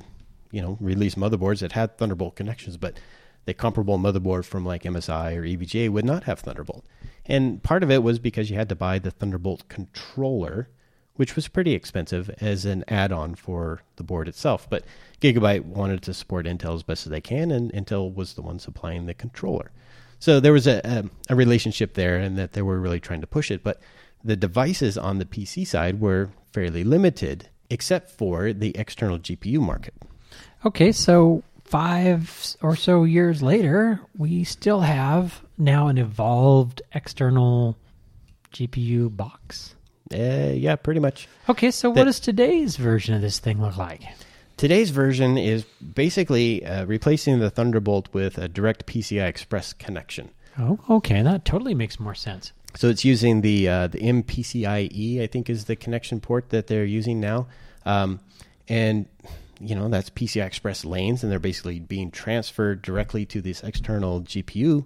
you 0.52 0.62
know, 0.62 0.78
release 0.82 1.16
motherboards 1.16 1.60
that 1.60 1.72
had 1.72 1.98
Thunderbolt 1.98 2.36
connections, 2.36 2.76
but 2.76 3.00
the 3.46 3.54
comparable 3.54 3.98
motherboard 3.98 4.46
from 4.46 4.66
like 4.66 4.84
MSI 4.84 5.36
or 5.38 5.44
EVGA 5.44 5.90
would 5.90 6.06
not 6.06 6.26
have 6.26 6.42
Thunderbolt. 6.42 6.86
And 7.26 7.64
part 7.64 7.84
of 7.84 7.92
it 7.92 8.04
was 8.04 8.20
because 8.20 8.50
you 8.50 8.58
had 8.58 8.70
to 8.70 8.76
buy 8.76 9.00
the 9.00 9.12
Thunderbolt 9.12 9.70
controller, 9.70 10.70
which 11.16 11.36
was 11.36 11.48
pretty 11.48 11.74
expensive 11.74 12.30
as 12.42 12.66
an 12.66 12.84
add-on 12.88 13.36
for 13.36 13.82
the 13.98 14.04
board 14.04 14.28
itself. 14.28 14.68
But 14.70 14.86
Gigabyte 15.22 15.66
wanted 15.66 16.02
to 16.04 16.14
support 16.14 16.46
Intel 16.46 16.76
as 16.76 16.84
best 16.84 17.06
as 17.06 17.12
they 17.12 17.22
can, 17.22 17.52
and 17.52 17.72
Intel 17.74 18.14
was 18.14 18.34
the 18.34 18.42
one 18.42 18.60
supplying 18.60 19.06
the 19.06 19.14
controller. 19.14 19.72
So 20.20 20.40
there 20.40 20.54
was 20.54 20.68
a, 20.68 20.82
a, 20.84 21.34
a 21.34 21.36
relationship 21.36 21.96
there, 21.96 22.18
and 22.18 22.38
that 22.38 22.54
they 22.54 22.62
were 22.62 22.80
really 22.80 23.00
trying 23.00 23.22
to 23.22 23.28
push 23.28 23.52
it. 23.52 23.64
But 23.64 23.82
the 24.24 24.36
devices 24.36 24.98
on 24.98 25.18
the 25.18 25.26
PC 25.26 25.66
side 25.66 26.00
were 26.00 26.30
fairly 26.54 26.84
limited, 26.84 27.50
except 27.70 28.12
for 28.12 28.54
the 28.54 28.76
external 28.78 29.20
GPU 29.20 29.60
market. 29.60 29.96
Okay, 30.66 30.92
so 30.92 31.44
five 31.64 32.56
or 32.62 32.76
so 32.76 33.04
years 33.04 33.42
later, 33.42 34.02
we 34.18 34.44
still 34.44 34.82
have 34.82 35.42
now 35.58 35.88
an 35.88 35.98
evolved 35.98 36.82
external 36.94 37.78
GPU 38.54 39.16
box. 39.16 39.76
Uh, 40.14 40.52
yeah, 40.54 40.76
pretty 40.76 41.00
much. 41.00 41.28
Okay, 41.50 41.72
so 41.72 41.90
what 41.90 41.96
That- 41.96 42.06
does 42.06 42.20
today's 42.20 42.76
version 42.78 43.16
of 43.16 43.22
this 43.22 43.40
thing 43.40 43.62
look 43.62 43.78
like? 43.78 44.02
Today's 44.58 44.92
version 44.92 45.38
is 45.38 45.64
basically 45.96 46.64
uh, 46.66 46.86
replacing 46.86 47.40
the 47.40 47.50
Thunderbolt 47.50 48.10
with 48.14 48.38
a 48.38 48.48
direct 48.48 48.86
PCI 48.86 49.26
Express 49.28 49.74
connection. 49.74 50.30
Oh, 50.60 50.80
okay, 50.90 51.22
that 51.24 51.46
totally 51.46 51.74
makes 51.74 52.00
more 52.00 52.14
sense. 52.14 52.52
So 52.76 52.90
it's 52.90 53.04
using 53.04 53.42
the 53.42 53.68
uh, 53.68 53.88
the 53.88 54.00
MPCIe, 54.00 55.22
I 55.22 55.28
think, 55.28 55.50
is 55.50 55.66
the 55.66 55.76
connection 55.76 56.20
port 56.22 56.50
that 56.50 56.68
they're 56.68 56.86
using 56.86 57.20
now, 57.20 57.48
um, 57.86 58.20
and 58.70 59.06
you 59.60 59.76
know 59.76 59.90
that's 59.90 60.10
PCI 60.10 60.46
Express 60.46 60.86
lanes, 60.86 61.24
and 61.24 61.32
they're 61.32 61.40
basically 61.40 61.80
being 61.80 62.12
transferred 62.12 62.82
directly 62.82 63.26
to 63.28 63.42
this 63.42 63.64
external 63.64 64.22
GPU. 64.22 64.86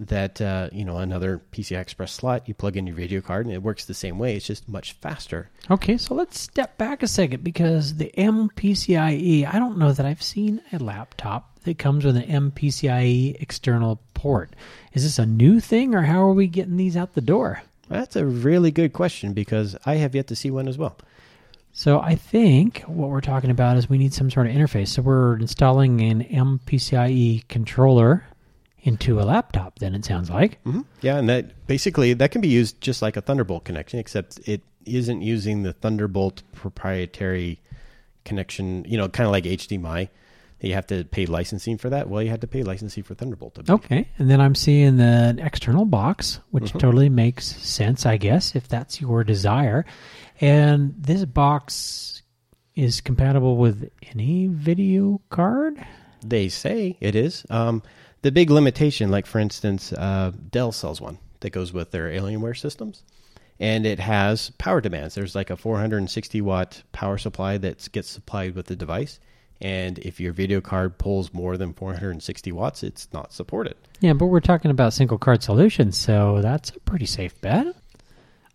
That 0.00 0.40
uh, 0.40 0.70
you 0.72 0.86
know 0.86 0.96
another 0.96 1.42
PCI 1.52 1.78
Express 1.78 2.12
slot, 2.12 2.48
you 2.48 2.54
plug 2.54 2.78
in 2.78 2.86
your 2.86 2.96
video 2.96 3.20
card, 3.20 3.44
and 3.44 3.54
it 3.54 3.62
works 3.62 3.84
the 3.84 3.92
same 3.92 4.18
way. 4.18 4.34
It's 4.34 4.46
just 4.46 4.66
much 4.66 4.92
faster. 4.92 5.50
Okay, 5.70 5.98
so 5.98 6.14
let's 6.14 6.40
step 6.40 6.78
back 6.78 7.02
a 7.02 7.06
second 7.06 7.44
because 7.44 7.96
the 7.96 8.10
MPCIe, 8.16 9.46
I 9.46 9.58
don't 9.58 9.76
know 9.76 9.92
that 9.92 10.06
I've 10.06 10.22
seen 10.22 10.62
a 10.72 10.78
laptop 10.78 11.60
that 11.64 11.78
comes 11.78 12.06
with 12.06 12.16
an 12.16 12.50
MPCIe 12.50 13.40
external 13.42 14.00
port. 14.14 14.56
Is 14.94 15.02
this 15.02 15.18
a 15.18 15.26
new 15.26 15.60
thing 15.60 15.94
or 15.94 16.02
how 16.02 16.22
are 16.22 16.32
we 16.32 16.46
getting 16.46 16.78
these 16.78 16.96
out 16.96 17.12
the 17.12 17.20
door? 17.20 17.62
That's 17.88 18.16
a 18.16 18.24
really 18.24 18.70
good 18.70 18.92
question 18.92 19.34
because 19.34 19.76
I 19.84 19.96
have 19.96 20.14
yet 20.14 20.28
to 20.28 20.36
see 20.36 20.50
one 20.50 20.68
as 20.68 20.78
well. 20.78 20.96
So 21.72 22.00
I 22.00 22.14
think 22.14 22.80
what 22.86 23.10
we're 23.10 23.20
talking 23.20 23.50
about 23.50 23.76
is 23.76 23.88
we 23.88 23.98
need 23.98 24.14
some 24.14 24.30
sort 24.30 24.46
of 24.46 24.52
interface. 24.52 24.88
So 24.88 25.02
we're 25.02 25.36
installing 25.36 26.00
an 26.00 26.24
MPCIe 26.24 27.46
controller 27.48 28.24
into 28.82 29.20
a 29.20 29.24
laptop. 29.24 29.78
Then 29.78 29.94
it 29.94 30.04
sounds 30.04 30.30
like. 30.30 30.60
hmm 30.62 30.80
Yeah, 31.00 31.16
and 31.18 31.28
that 31.28 31.66
basically 31.66 32.12
that 32.14 32.30
can 32.30 32.40
be 32.40 32.48
used 32.48 32.80
just 32.80 33.02
like 33.02 33.16
a 33.16 33.20
Thunderbolt 33.20 33.64
connection, 33.64 33.98
except 33.98 34.40
it 34.48 34.62
isn't 34.86 35.22
using 35.22 35.62
the 35.62 35.72
Thunderbolt 35.72 36.42
proprietary 36.52 37.60
connection. 38.24 38.84
You 38.88 38.98
know, 38.98 39.08
kind 39.08 39.26
of 39.26 39.32
like 39.32 39.44
HDMI. 39.44 40.08
You 40.62 40.74
have 40.74 40.86
to 40.88 41.04
pay 41.04 41.24
licensing 41.24 41.78
for 41.78 41.88
that. 41.88 42.10
Well, 42.10 42.22
you 42.22 42.28
have 42.28 42.40
to 42.40 42.46
pay 42.46 42.62
licensing 42.62 43.02
for 43.02 43.14
Thunderbolt. 43.14 43.70
Okay, 43.70 44.08
and 44.18 44.30
then 44.30 44.42
I'm 44.42 44.54
seeing 44.54 44.98
the 44.98 45.38
external 45.40 45.86
box, 45.86 46.38
which 46.50 46.74
Mhm. 46.74 46.80
totally 46.80 47.08
makes 47.08 47.46
sense, 47.46 48.04
I 48.04 48.18
guess, 48.18 48.54
if 48.54 48.68
that's 48.68 49.00
your 49.00 49.24
desire. 49.24 49.86
And 50.38 50.94
this 50.98 51.24
box 51.24 52.22
is 52.76 53.00
compatible 53.00 53.56
with 53.56 53.90
any 54.14 54.48
video 54.48 55.22
card. 55.30 55.78
They 56.24 56.50
say 56.50 56.98
it 57.00 57.14
is. 57.14 57.46
Um, 57.48 57.82
the 58.22 58.32
big 58.32 58.50
limitation, 58.50 59.10
like 59.10 59.26
for 59.26 59.38
instance, 59.38 59.92
uh, 59.92 60.32
Dell 60.50 60.72
sells 60.72 61.00
one 61.00 61.18
that 61.40 61.50
goes 61.50 61.72
with 61.72 61.90
their 61.90 62.08
Alienware 62.08 62.56
systems, 62.56 63.02
and 63.58 63.86
it 63.86 63.98
has 63.98 64.50
power 64.50 64.80
demands. 64.80 65.14
There's 65.14 65.34
like 65.34 65.50
a 65.50 65.56
460 65.56 66.40
watt 66.40 66.82
power 66.92 67.18
supply 67.18 67.58
that 67.58 67.90
gets 67.92 68.10
supplied 68.10 68.54
with 68.54 68.66
the 68.66 68.76
device, 68.76 69.18
and 69.60 69.98
if 69.98 70.20
your 70.20 70.32
video 70.32 70.60
card 70.60 70.98
pulls 70.98 71.32
more 71.32 71.56
than 71.56 71.72
460 71.72 72.52
watts, 72.52 72.82
it's 72.82 73.08
not 73.12 73.32
supported. 73.32 73.76
Yeah, 74.00 74.14
but 74.14 74.26
we're 74.26 74.40
talking 74.40 74.70
about 74.70 74.92
single 74.92 75.18
card 75.18 75.42
solutions, 75.42 75.98
so 75.98 76.40
that's 76.40 76.70
a 76.70 76.80
pretty 76.80 77.06
safe 77.06 77.38
bet. 77.40 77.74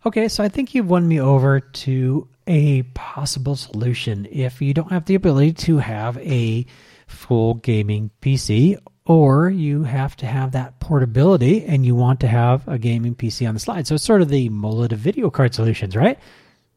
Okay, 0.04 0.28
so 0.28 0.44
I 0.44 0.48
think 0.48 0.74
you've 0.74 0.88
won 0.88 1.06
me 1.08 1.20
over 1.20 1.58
to 1.58 2.28
a 2.46 2.82
possible 2.94 3.56
solution 3.56 4.26
if 4.30 4.62
you 4.62 4.72
don't 4.72 4.92
have 4.92 5.06
the 5.06 5.16
ability 5.16 5.52
to 5.52 5.78
have 5.78 6.16
a 6.18 6.64
full 7.08 7.54
gaming 7.54 8.10
PC 8.20 8.78
or 9.06 9.48
you 9.48 9.84
have 9.84 10.16
to 10.16 10.26
have 10.26 10.52
that 10.52 10.78
portability 10.80 11.64
and 11.64 11.86
you 11.86 11.94
want 11.94 12.20
to 12.20 12.26
have 12.26 12.66
a 12.68 12.76
gaming 12.76 13.14
PC 13.14 13.46
on 13.48 13.54
the 13.54 13.60
slide. 13.60 13.86
So 13.86 13.94
it's 13.94 14.04
sort 14.04 14.20
of 14.20 14.28
the 14.28 14.48
mullet 14.48 14.92
of 14.92 14.98
video 14.98 15.30
card 15.30 15.54
solutions, 15.54 15.96
right? 15.96 16.18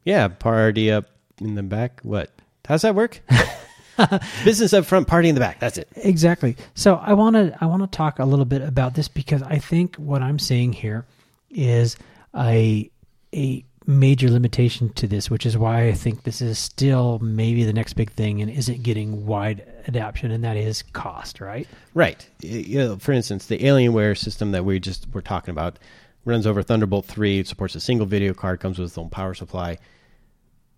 Yeah, 0.04 0.28
party 0.28 0.90
up 0.90 1.06
in 1.40 1.56
the 1.56 1.62
back. 1.62 2.00
What? 2.02 2.30
How's 2.66 2.82
that 2.82 2.94
work? 2.94 3.20
Business 4.44 4.72
up 4.72 4.86
front, 4.86 5.08
party 5.08 5.28
in 5.28 5.34
the 5.34 5.40
back. 5.40 5.58
That's 5.58 5.76
it. 5.76 5.88
Exactly. 5.96 6.56
So 6.74 6.96
I 6.96 7.12
want 7.14 7.34
to 7.34 7.56
I 7.60 7.66
want 7.66 7.82
to 7.82 7.96
talk 7.96 8.18
a 8.18 8.24
little 8.24 8.44
bit 8.44 8.62
about 8.62 8.94
this 8.94 9.08
because 9.08 9.42
I 9.42 9.58
think 9.58 9.96
what 9.96 10.22
I'm 10.22 10.38
seeing 10.38 10.72
here 10.72 11.04
is 11.50 11.96
a 12.34 12.90
a 13.34 13.64
major 13.90 14.30
limitation 14.30 14.92
to 14.94 15.06
this, 15.06 15.28
which 15.28 15.44
is 15.44 15.58
why 15.58 15.88
I 15.88 15.92
think 15.92 16.22
this 16.22 16.40
is 16.40 16.58
still 16.58 17.18
maybe 17.18 17.64
the 17.64 17.72
next 17.72 17.94
big 17.94 18.10
thing 18.12 18.40
and 18.40 18.50
isn't 18.50 18.82
getting 18.82 19.26
wide 19.26 19.66
adoption, 19.86 20.30
and 20.30 20.44
that 20.44 20.56
is 20.56 20.82
cost, 20.82 21.40
right? 21.40 21.66
Right. 21.92 22.26
You 22.40 22.78
know, 22.78 22.96
for 22.96 23.12
instance, 23.12 23.46
the 23.46 23.58
Alienware 23.58 24.16
system 24.16 24.52
that 24.52 24.64
we 24.64 24.78
just 24.80 25.12
were 25.12 25.22
talking 25.22 25.52
about 25.52 25.78
runs 26.24 26.46
over 26.46 26.62
Thunderbolt 26.62 27.06
3. 27.06 27.40
It 27.40 27.48
supports 27.48 27.74
a 27.74 27.80
single 27.80 28.06
video 28.06 28.32
card, 28.32 28.60
comes 28.60 28.78
with 28.78 28.88
its 28.88 28.98
own 28.98 29.10
power 29.10 29.34
supply. 29.34 29.78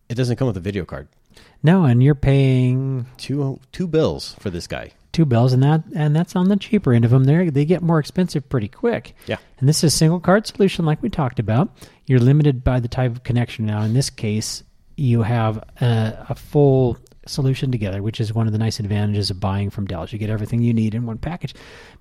It 0.08 0.14
doesn't 0.14 0.36
come 0.36 0.46
with 0.46 0.56
a 0.56 0.60
video 0.60 0.84
card. 0.84 1.08
No, 1.62 1.84
and 1.84 2.02
you're 2.02 2.14
paying 2.14 3.06
Two 3.16 3.60
two 3.70 3.86
bills 3.86 4.34
for 4.40 4.50
this 4.50 4.66
guy. 4.66 4.92
Two 5.12 5.24
bells, 5.24 5.52
and 5.52 5.62
that 5.62 5.82
and 5.94 6.16
that's 6.16 6.34
on 6.34 6.48
the 6.48 6.56
cheaper 6.56 6.92
end 6.92 7.04
of 7.04 7.10
them. 7.10 7.24
There, 7.24 7.50
they 7.50 7.64
get 7.64 7.82
more 7.82 7.98
expensive 7.98 8.48
pretty 8.48 8.68
quick. 8.68 9.14
Yeah. 9.26 9.36
And 9.58 9.68
this 9.68 9.84
is 9.84 9.94
single 9.94 10.20
card 10.20 10.46
solution, 10.46 10.84
like 10.84 11.02
we 11.02 11.10
talked 11.10 11.38
about. 11.38 11.70
You're 12.06 12.20
limited 12.20 12.64
by 12.64 12.80
the 12.80 12.88
type 12.88 13.12
of 13.12 13.22
connection. 13.22 13.66
Now, 13.66 13.82
in 13.82 13.94
this 13.94 14.10
case, 14.10 14.64
you 14.96 15.22
have 15.22 15.58
a, 15.80 16.26
a 16.30 16.34
full 16.34 16.98
solution 17.26 17.70
together, 17.70 18.02
which 18.02 18.20
is 18.20 18.34
one 18.34 18.46
of 18.46 18.52
the 18.52 18.58
nice 18.58 18.80
advantages 18.80 19.30
of 19.30 19.40
buying 19.40 19.70
from 19.70 19.86
Dell. 19.86 20.06
You 20.08 20.18
get 20.18 20.30
everything 20.30 20.62
you 20.62 20.74
need 20.74 20.94
in 20.94 21.06
one 21.06 21.18
package. 21.18 21.54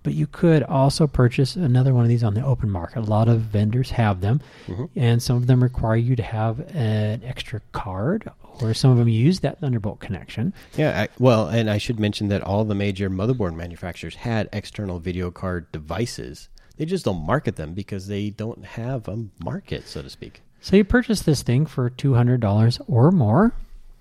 But 0.03 0.13
you 0.13 0.27
could 0.27 0.63
also 0.63 1.07
purchase 1.07 1.55
another 1.55 1.93
one 1.93 2.03
of 2.03 2.09
these 2.09 2.23
on 2.23 2.33
the 2.33 2.43
open 2.43 2.69
market. 2.69 2.99
A 2.99 3.01
lot 3.01 3.27
of 3.27 3.41
vendors 3.41 3.91
have 3.91 4.21
them, 4.21 4.41
mm-hmm. 4.67 4.85
and 4.95 5.21
some 5.21 5.37
of 5.37 5.47
them 5.47 5.61
require 5.61 5.95
you 5.95 6.15
to 6.15 6.23
have 6.23 6.59
an 6.75 7.21
extra 7.23 7.61
card, 7.71 8.29
or 8.61 8.73
some 8.73 8.91
of 8.91 8.97
them 8.97 9.07
use 9.07 9.41
that 9.41 9.59
Thunderbolt 9.59 9.99
connection. 9.99 10.53
Yeah, 10.75 11.01
I, 11.01 11.09
well, 11.19 11.47
and 11.47 11.69
I 11.69 11.77
should 11.77 11.99
mention 11.99 12.29
that 12.29 12.41
all 12.41 12.65
the 12.65 12.75
major 12.75 13.09
motherboard 13.09 13.55
manufacturers 13.55 14.15
had 14.15 14.49
external 14.51 14.99
video 14.99 15.29
card 15.29 15.71
devices. 15.71 16.49
They 16.77 16.85
just 16.85 17.05
don't 17.05 17.23
market 17.23 17.57
them 17.57 17.73
because 17.73 18.07
they 18.07 18.31
don't 18.31 18.65
have 18.65 19.07
a 19.07 19.25
market, 19.43 19.87
so 19.87 20.01
to 20.01 20.09
speak. 20.09 20.41
So 20.61 20.75
you 20.75 20.83
purchase 20.83 21.21
this 21.21 21.43
thing 21.43 21.67
for 21.67 21.89
two 21.91 22.15
hundred 22.15 22.39
dollars 22.39 22.79
or 22.87 23.11
more, 23.11 23.53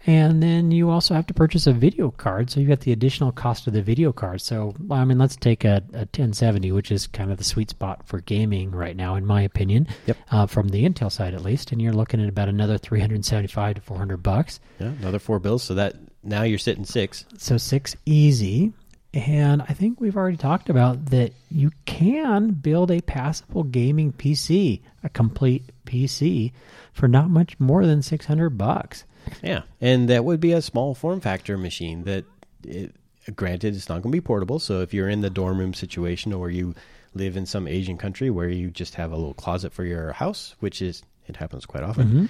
and 0.06 0.42
then 0.42 0.70
you 0.70 0.90
also 0.90 1.14
have 1.14 1.26
to 1.26 1.34
purchase 1.34 1.66
a 1.66 1.72
video 1.72 2.10
card. 2.10 2.50
So 2.50 2.60
you 2.60 2.66
got 2.66 2.80
the 2.80 2.92
additional 2.92 3.32
cost 3.32 3.66
of 3.66 3.72
the 3.72 3.82
video 3.82 4.12
card. 4.12 4.40
So 4.40 4.74
I 4.90 5.04
mean, 5.04 5.18
let's 5.18 5.36
take 5.36 5.64
a, 5.64 5.82
a 5.92 6.06
ten 6.06 6.32
seventy, 6.32 6.72
which 6.72 6.90
is 6.90 7.06
kind 7.06 7.30
of 7.30 7.38
the 7.38 7.44
sweet 7.44 7.70
spot 7.70 8.06
for 8.06 8.20
gaming 8.20 8.70
right 8.70 8.96
now, 8.96 9.14
in 9.14 9.26
my 9.26 9.42
opinion. 9.42 9.88
Yep. 10.06 10.16
Uh, 10.30 10.46
from 10.46 10.68
the 10.68 10.88
Intel 10.88 11.10
side, 11.10 11.34
at 11.34 11.42
least, 11.42 11.72
and 11.72 11.80
you're 11.82 11.92
looking 11.92 12.22
at 12.22 12.28
about 12.28 12.48
another 12.48 12.78
three 12.78 13.00
hundred 13.00 13.24
seventy-five 13.24 13.76
to 13.76 13.80
four 13.80 13.98
hundred 13.98 14.22
bucks. 14.22 14.60
Yeah, 14.78 14.88
another 15.00 15.18
four 15.18 15.38
bills, 15.38 15.62
so 15.62 15.74
that 15.74 15.96
now 16.22 16.42
you're 16.42 16.58
sitting 16.58 16.84
six. 16.84 17.24
So 17.38 17.56
six 17.56 17.96
easy. 18.06 18.72
And 19.12 19.60
I 19.62 19.72
think 19.72 20.00
we've 20.00 20.16
already 20.16 20.36
talked 20.36 20.70
about 20.70 21.06
that 21.06 21.32
you 21.50 21.72
can 21.84 22.52
build 22.52 22.92
a 22.92 23.00
passable 23.00 23.64
gaming 23.64 24.12
PC, 24.12 24.82
a 25.02 25.08
complete 25.08 25.64
PC, 25.84 26.52
for 26.92 27.08
not 27.08 27.28
much 27.28 27.58
more 27.58 27.84
than 27.86 28.02
six 28.02 28.26
hundred 28.26 28.50
bucks. 28.50 29.04
Yeah, 29.42 29.62
and 29.80 30.08
that 30.08 30.24
would 30.24 30.40
be 30.40 30.52
a 30.52 30.62
small 30.62 30.94
form 30.94 31.20
factor 31.20 31.56
machine 31.58 32.04
that, 32.04 32.24
it, 32.64 32.94
granted, 33.34 33.74
it's 33.74 33.88
not 33.88 34.02
going 34.02 34.12
to 34.12 34.16
be 34.16 34.20
portable. 34.20 34.58
So 34.58 34.80
if 34.80 34.92
you're 34.94 35.08
in 35.08 35.20
the 35.20 35.30
dorm 35.30 35.58
room 35.58 35.74
situation 35.74 36.32
or 36.32 36.50
you 36.50 36.74
live 37.14 37.36
in 37.36 37.46
some 37.46 37.66
Asian 37.66 37.98
country 37.98 38.30
where 38.30 38.48
you 38.48 38.70
just 38.70 38.94
have 38.94 39.12
a 39.12 39.16
little 39.16 39.34
closet 39.34 39.72
for 39.72 39.84
your 39.84 40.12
house, 40.12 40.54
which 40.60 40.80
is 40.80 41.02
it 41.26 41.36
happens 41.36 41.66
quite 41.66 41.82
often, 41.82 42.06
mm-hmm. 42.06 42.26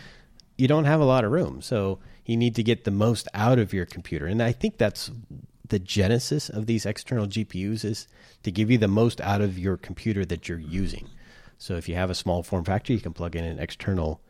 you 0.56 0.68
don't 0.68 0.84
have 0.84 1.00
a 1.00 1.04
lot 1.04 1.24
of 1.24 1.32
room. 1.32 1.62
So 1.62 1.98
you 2.24 2.36
need 2.36 2.54
to 2.56 2.62
get 2.62 2.84
the 2.84 2.90
most 2.90 3.28
out 3.34 3.58
of 3.58 3.72
your 3.72 3.86
computer, 3.86 4.26
and 4.26 4.42
I 4.42 4.52
think 4.52 4.78
that's 4.78 5.10
the 5.70 5.78
genesis 5.78 6.48
of 6.48 6.66
these 6.66 6.84
external 6.84 7.26
GPUs 7.26 7.84
is 7.84 8.06
to 8.42 8.50
give 8.50 8.70
you 8.70 8.78
the 8.78 8.88
most 8.88 9.20
out 9.20 9.40
of 9.40 9.58
your 9.58 9.76
computer 9.76 10.24
that 10.26 10.48
you're 10.48 10.58
using. 10.58 11.08
So 11.58 11.76
if 11.76 11.88
you 11.88 11.94
have 11.94 12.10
a 12.10 12.14
small 12.14 12.42
form 12.42 12.64
factor, 12.64 12.92
you 12.92 13.00
can 13.00 13.12
plug 13.12 13.36
in 13.36 13.44
an 13.44 13.58
external 13.58 14.20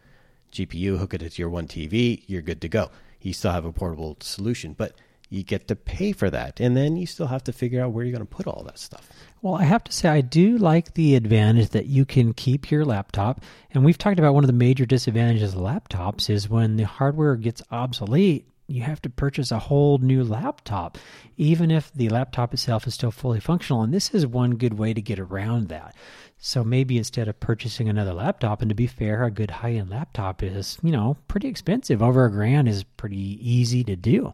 GPU, 0.52 0.98
hook 0.98 1.14
it 1.14 1.18
to 1.18 1.42
your 1.42 1.50
one 1.50 1.66
TV, 1.66 2.22
you're 2.26 2.42
good 2.42 2.60
to 2.62 2.68
go. 2.68 2.90
You 3.20 3.32
still 3.32 3.52
have 3.52 3.64
a 3.64 3.72
portable 3.72 4.16
solution, 4.20 4.72
but 4.72 4.94
you 5.28 5.44
get 5.44 5.68
to 5.68 5.76
pay 5.76 6.12
for 6.12 6.28
that. 6.28 6.58
And 6.60 6.76
then 6.76 6.96
you 6.96 7.06
still 7.06 7.28
have 7.28 7.44
to 7.44 7.52
figure 7.52 7.82
out 7.82 7.92
where 7.92 8.04
you're 8.04 8.12
going 8.12 8.26
to 8.26 8.34
put 8.34 8.46
all 8.46 8.64
that 8.64 8.78
stuff. 8.78 9.08
Well, 9.42 9.54
I 9.54 9.64
have 9.64 9.84
to 9.84 9.92
say, 9.92 10.08
I 10.08 10.20
do 10.20 10.58
like 10.58 10.94
the 10.94 11.14
advantage 11.14 11.70
that 11.70 11.86
you 11.86 12.04
can 12.04 12.34
keep 12.34 12.70
your 12.70 12.84
laptop. 12.84 13.42
And 13.70 13.84
we've 13.84 13.96
talked 13.96 14.18
about 14.18 14.34
one 14.34 14.42
of 14.42 14.48
the 14.48 14.52
major 14.52 14.84
disadvantages 14.84 15.54
of 15.54 15.60
laptops 15.60 16.28
is 16.28 16.50
when 16.50 16.76
the 16.76 16.84
hardware 16.84 17.36
gets 17.36 17.62
obsolete, 17.70 18.49
you 18.70 18.82
have 18.82 19.02
to 19.02 19.10
purchase 19.10 19.50
a 19.50 19.58
whole 19.58 19.98
new 19.98 20.22
laptop, 20.22 20.96
even 21.36 21.70
if 21.70 21.92
the 21.92 22.08
laptop 22.08 22.54
itself 22.54 22.86
is 22.86 22.94
still 22.94 23.10
fully 23.10 23.40
functional. 23.40 23.82
And 23.82 23.92
this 23.92 24.14
is 24.14 24.26
one 24.26 24.56
good 24.56 24.78
way 24.78 24.94
to 24.94 25.02
get 25.02 25.18
around 25.18 25.68
that. 25.68 25.94
So 26.38 26.64
maybe 26.64 26.96
instead 26.96 27.28
of 27.28 27.40
purchasing 27.40 27.88
another 27.88 28.14
laptop, 28.14 28.62
and 28.62 28.68
to 28.68 28.74
be 28.74 28.86
fair, 28.86 29.24
a 29.24 29.30
good 29.30 29.50
high 29.50 29.72
end 29.72 29.90
laptop 29.90 30.42
is, 30.42 30.78
you 30.82 30.92
know, 30.92 31.16
pretty 31.28 31.48
expensive. 31.48 32.00
Over 32.00 32.24
a 32.24 32.30
grand 32.30 32.68
is 32.68 32.84
pretty 32.84 33.38
easy 33.40 33.84
to 33.84 33.96
do. 33.96 34.32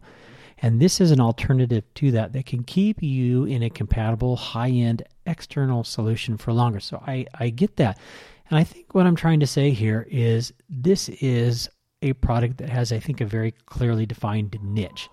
And 0.59 0.79
this 0.79 1.01
is 1.01 1.11
an 1.11 1.19
alternative 1.19 1.83
to 1.95 2.11
that 2.11 2.33
that 2.33 2.45
can 2.45 2.63
keep 2.63 3.03
you 3.03 3.45
in 3.45 3.63
a 3.63 3.69
compatible 3.69 4.35
high 4.35 4.69
end 4.69 5.03
external 5.25 5.83
solution 5.83 6.37
for 6.37 6.53
longer. 6.53 6.79
So 6.79 7.03
I, 7.05 7.25
I 7.33 7.49
get 7.49 7.75
that. 7.77 7.99
And 8.49 8.57
I 8.57 8.63
think 8.63 8.95
what 8.95 9.05
I'm 9.05 9.15
trying 9.15 9.41
to 9.41 9.47
say 9.47 9.71
here 9.71 10.07
is 10.09 10.53
this 10.69 11.09
is 11.09 11.69
a 12.01 12.13
product 12.13 12.57
that 12.57 12.69
has, 12.69 12.91
I 12.91 12.99
think, 12.99 13.21
a 13.21 13.25
very 13.25 13.53
clearly 13.65 14.05
defined 14.05 14.57
niche. 14.61 15.09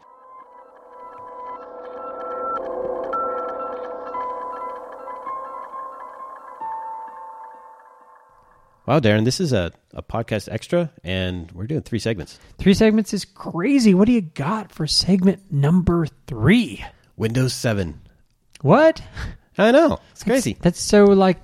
Wow, 8.87 9.01
Darren, 9.01 9.25
this 9.25 9.41
is 9.41 9.55
a, 9.55 9.73
a 9.95 10.03
podcast 10.03 10.53
extra, 10.53 10.93
and 11.03 11.51
we're 11.53 11.67
doing 11.67 11.81
three 11.81 11.99
segments 11.99 12.39
Three 12.59 12.75
segments 12.75 13.15
is 13.15 13.25
crazy. 13.25 13.95
What 13.95 14.05
do 14.05 14.13
you 14.13 14.21
got 14.21 14.71
for 14.71 14.87
segment 14.87 15.51
number 15.51 16.07
three? 16.27 16.85
Windows 17.17 17.55
7. 17.55 17.99
What? 18.61 19.01
I 19.57 19.71
know. 19.71 20.01
It's 20.11 20.23
crazy. 20.23 20.59
That's 20.61 20.81
so 20.81 21.05
like, 21.05 21.39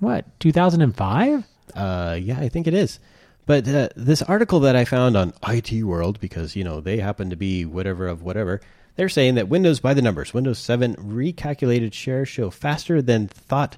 what, 0.00 0.26
2005? 0.40 1.44
Uh, 1.74 2.18
yeah, 2.20 2.38
I 2.38 2.50
think 2.50 2.66
it 2.66 2.74
is. 2.74 2.98
But 3.46 3.68
uh, 3.68 3.88
this 3.94 4.22
article 4.22 4.60
that 4.60 4.76
I 4.76 4.84
found 4.84 5.16
on 5.16 5.34
IT 5.46 5.84
World, 5.84 6.18
because 6.20 6.56
you 6.56 6.64
know 6.64 6.80
they 6.80 6.98
happen 6.98 7.30
to 7.30 7.36
be 7.36 7.64
whatever 7.64 8.06
of 8.06 8.22
whatever, 8.22 8.60
they're 8.96 9.08
saying 9.08 9.34
that 9.34 9.48
Windows 9.48 9.80
by 9.80 9.94
the 9.94 10.02
numbers, 10.02 10.32
Windows 10.32 10.58
7 10.58 10.94
recalculated 10.96 11.92
shares 11.92 12.28
show 12.28 12.50
faster 12.50 13.02
than 13.02 13.28
thought 13.28 13.76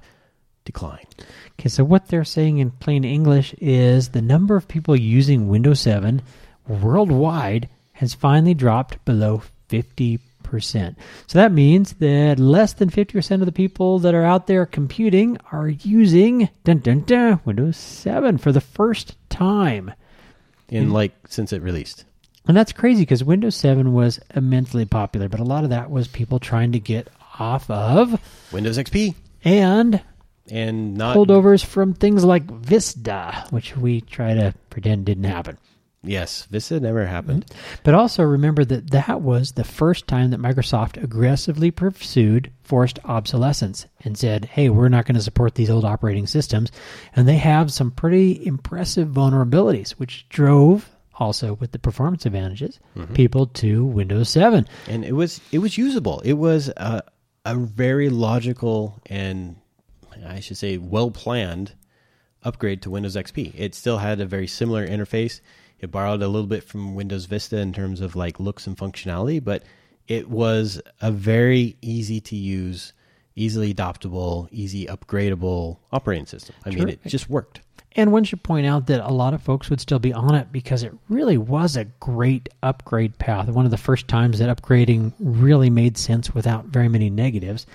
decline. 0.63 1.05
Okay, 1.59 1.69
so 1.69 1.83
what 1.83 2.07
they're 2.07 2.23
saying 2.23 2.59
in 2.59 2.71
plain 2.71 3.03
English 3.03 3.53
is 3.55 4.09
the 4.09 4.21
number 4.21 4.55
of 4.55 4.67
people 4.67 4.95
using 4.95 5.47
Windows 5.47 5.79
7 5.79 6.21
worldwide 6.67 7.69
has 7.93 8.13
finally 8.13 8.53
dropped 8.53 9.03
below 9.05 9.41
50%. 9.69 10.19
So 11.27 11.39
that 11.39 11.51
means 11.51 11.93
that 11.93 12.39
less 12.39 12.73
than 12.73 12.89
50% 12.89 13.39
of 13.39 13.45
the 13.45 13.51
people 13.51 13.99
that 13.99 14.15
are 14.15 14.23
out 14.23 14.47
there 14.47 14.65
computing 14.65 15.37
are 15.51 15.67
using 15.67 16.49
dun, 16.63 16.79
dun, 16.79 17.01
dun, 17.01 17.41
Windows 17.45 17.77
7 17.77 18.37
for 18.37 18.51
the 18.51 18.61
first 18.61 19.15
time. 19.29 19.93
In 20.69 20.91
like 20.91 21.13
since 21.29 21.53
it 21.53 21.61
released. 21.61 22.05
And 22.47 22.55
that's 22.55 22.71
crazy 22.71 23.01
because 23.01 23.23
Windows 23.23 23.55
7 23.55 23.93
was 23.93 24.19
immensely 24.35 24.85
popular, 24.85 25.27
but 25.27 25.39
a 25.39 25.45
lot 25.45 25.63
of 25.63 25.69
that 25.69 25.89
was 25.89 26.07
people 26.07 26.39
trying 26.39 26.71
to 26.71 26.79
get 26.79 27.09
off 27.39 27.69
of 27.69 28.19
Windows 28.51 28.77
XP 28.77 29.15
and 29.43 30.01
and 30.49 30.95
not 30.95 31.15
holdovers 31.15 31.63
from 31.63 31.93
things 31.93 32.23
like 32.23 32.49
Vista, 32.49 33.45
which 33.49 33.75
we 33.75 34.01
try 34.01 34.33
to 34.33 34.53
pretend 34.69 35.05
didn't 35.05 35.25
happen. 35.25 35.57
Yes, 36.07 36.45
Vista 36.45 36.79
never 36.79 37.01
mm-hmm. 37.01 37.11
happened. 37.11 37.45
But 37.83 37.93
also 37.93 38.23
remember 38.23 38.65
that 38.65 38.91
that 38.91 39.21
was 39.21 39.51
the 39.51 39.63
first 39.63 40.07
time 40.07 40.31
that 40.31 40.39
Microsoft 40.39 41.01
aggressively 41.01 41.71
pursued 41.71 42.51
forced 42.63 42.99
obsolescence 43.05 43.85
and 44.03 44.17
said, 44.17 44.45
hey, 44.45 44.69
we're 44.69 44.89
not 44.89 45.05
going 45.05 45.15
to 45.15 45.21
support 45.21 45.55
these 45.55 45.69
old 45.69 45.85
operating 45.85 46.27
systems. 46.27 46.71
And 47.15 47.27
they 47.27 47.37
have 47.37 47.71
some 47.71 47.91
pretty 47.91 48.45
impressive 48.45 49.07
vulnerabilities, 49.09 49.91
which 49.91 50.27
drove 50.29 50.89
also 51.15 51.53
with 51.55 51.71
the 51.71 51.79
performance 51.79 52.25
advantages 52.25 52.79
mm-hmm. 52.95 53.13
people 53.13 53.47
to 53.47 53.85
Windows 53.85 54.29
7. 54.29 54.67
And 54.87 55.03
it 55.03 55.13
was 55.13 55.41
it 55.51 55.59
was 55.59 55.77
usable. 55.77 56.21
It 56.21 56.33
was 56.33 56.69
a 56.69 57.03
a 57.45 57.55
very 57.55 58.09
logical 58.09 58.99
and 59.05 59.55
I 60.25 60.39
should 60.41 60.57
say 60.57 60.77
well 60.77 61.11
planned 61.11 61.73
upgrade 62.43 62.81
to 62.83 62.89
Windows 62.89 63.15
XP. 63.15 63.53
It 63.55 63.75
still 63.75 63.97
had 63.97 64.19
a 64.19 64.25
very 64.25 64.47
similar 64.47 64.87
interface. 64.87 65.41
It 65.79 65.91
borrowed 65.91 66.21
a 66.21 66.27
little 66.27 66.47
bit 66.47 66.63
from 66.63 66.95
Windows 66.95 67.25
Vista 67.25 67.57
in 67.57 67.73
terms 67.73 68.01
of 68.01 68.15
like 68.15 68.39
looks 68.39 68.67
and 68.67 68.77
functionality, 68.77 69.43
but 69.43 69.63
it 70.07 70.29
was 70.29 70.81
a 71.01 71.11
very 71.11 71.75
easy 71.81 72.19
to 72.21 72.35
use, 72.35 72.93
easily 73.35 73.73
adoptable, 73.73 74.47
easy 74.51 74.85
upgradable 74.85 75.77
operating 75.91 76.25
system. 76.25 76.55
I 76.65 76.69
mean, 76.71 76.89
it 76.89 77.03
just 77.05 77.29
worked. 77.29 77.61
And 77.95 78.11
one 78.11 78.23
should 78.23 78.43
point 78.43 78.67
out 78.67 78.85
that 78.87 79.01
a 79.01 79.11
lot 79.11 79.33
of 79.33 79.41
folks 79.41 79.71
would 79.71 79.81
still 79.81 79.97
be 79.97 80.13
on 80.13 80.35
it 80.35 80.51
because 80.51 80.83
it 80.83 80.93
really 81.09 81.37
was 81.37 81.75
a 81.75 81.85
great 81.85 82.47
upgrade 82.61 83.17
path. 83.17 83.49
One 83.49 83.65
of 83.65 83.71
the 83.71 83.77
first 83.77 84.07
times 84.07 84.37
that 84.37 84.55
upgrading 84.55 85.13
really 85.19 85.71
made 85.71 85.97
sense 85.97 86.33
without 86.33 86.65
very 86.65 86.89
many 86.89 87.09
negatives. 87.09 87.65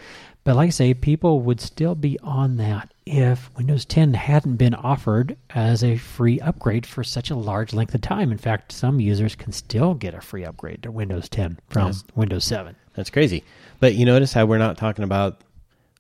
But 0.45 0.55
like 0.55 0.69
I 0.69 0.71
say, 0.71 0.95
people 0.95 1.41
would 1.41 1.61
still 1.61 1.97
be 1.97 2.19
on 2.21 2.57
that 2.59 2.92
if 3.05 3.51
Windows 3.57 3.85
10 3.85 4.15
hadn't 4.15 4.57
been 4.57 4.75
offered 4.75 5.37
as 5.51 5.83
a 5.83 5.97
free 5.97 6.41
upgrade 6.41 6.87
for 6.87 7.03
such 7.03 7.31
a 7.31 7.35
large 7.37 7.73
length 7.73 7.95
of 7.95 8.01
time. 8.01 8.31
In 8.31 8.39
fact, 8.39 8.73
some 8.73 9.01
users 9.01 9.35
can 9.35 9.53
still 9.53 9.95
get 9.95 10.15
a 10.15 10.21
free 10.21 10.45
upgrade 10.45 10.83
to 10.85 10.91
Windows 10.93 11.29
10 11.29 11.59
from 11.69 11.87
Yes. 11.89 12.05
Windows 12.15 12.45
7. 12.45 12.77
That's 12.95 13.11
crazy. 13.11 13.43
But 13.81 13.95
you 13.95 14.05
notice 14.05 14.33
how 14.33 14.47
we're 14.47 14.59
not 14.59 14.77
talking 14.77 15.05
about 15.05 15.41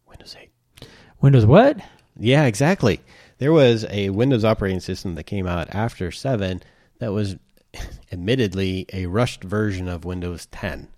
Windows 0.08 0.36
8. 0.40 0.50
Windows 1.20 1.46
what? 1.46 1.78
Yeah, 2.18 2.44
exactly. 2.44 3.00
There 3.38 3.52
was 3.52 3.84
a 3.90 4.10
Windows 4.10 4.44
operating 4.44 4.80
system 4.80 5.14
that 5.16 5.24
came 5.24 5.46
out 5.46 5.74
after 5.74 6.12
7 6.12 6.62
that 6.98 7.12
was 7.12 7.36
admittedly 8.12 8.86
a 8.92 9.06
rushed 9.06 9.42
version 9.42 9.88
of 9.88 10.04
Windows 10.04 10.46
10. 10.46 10.88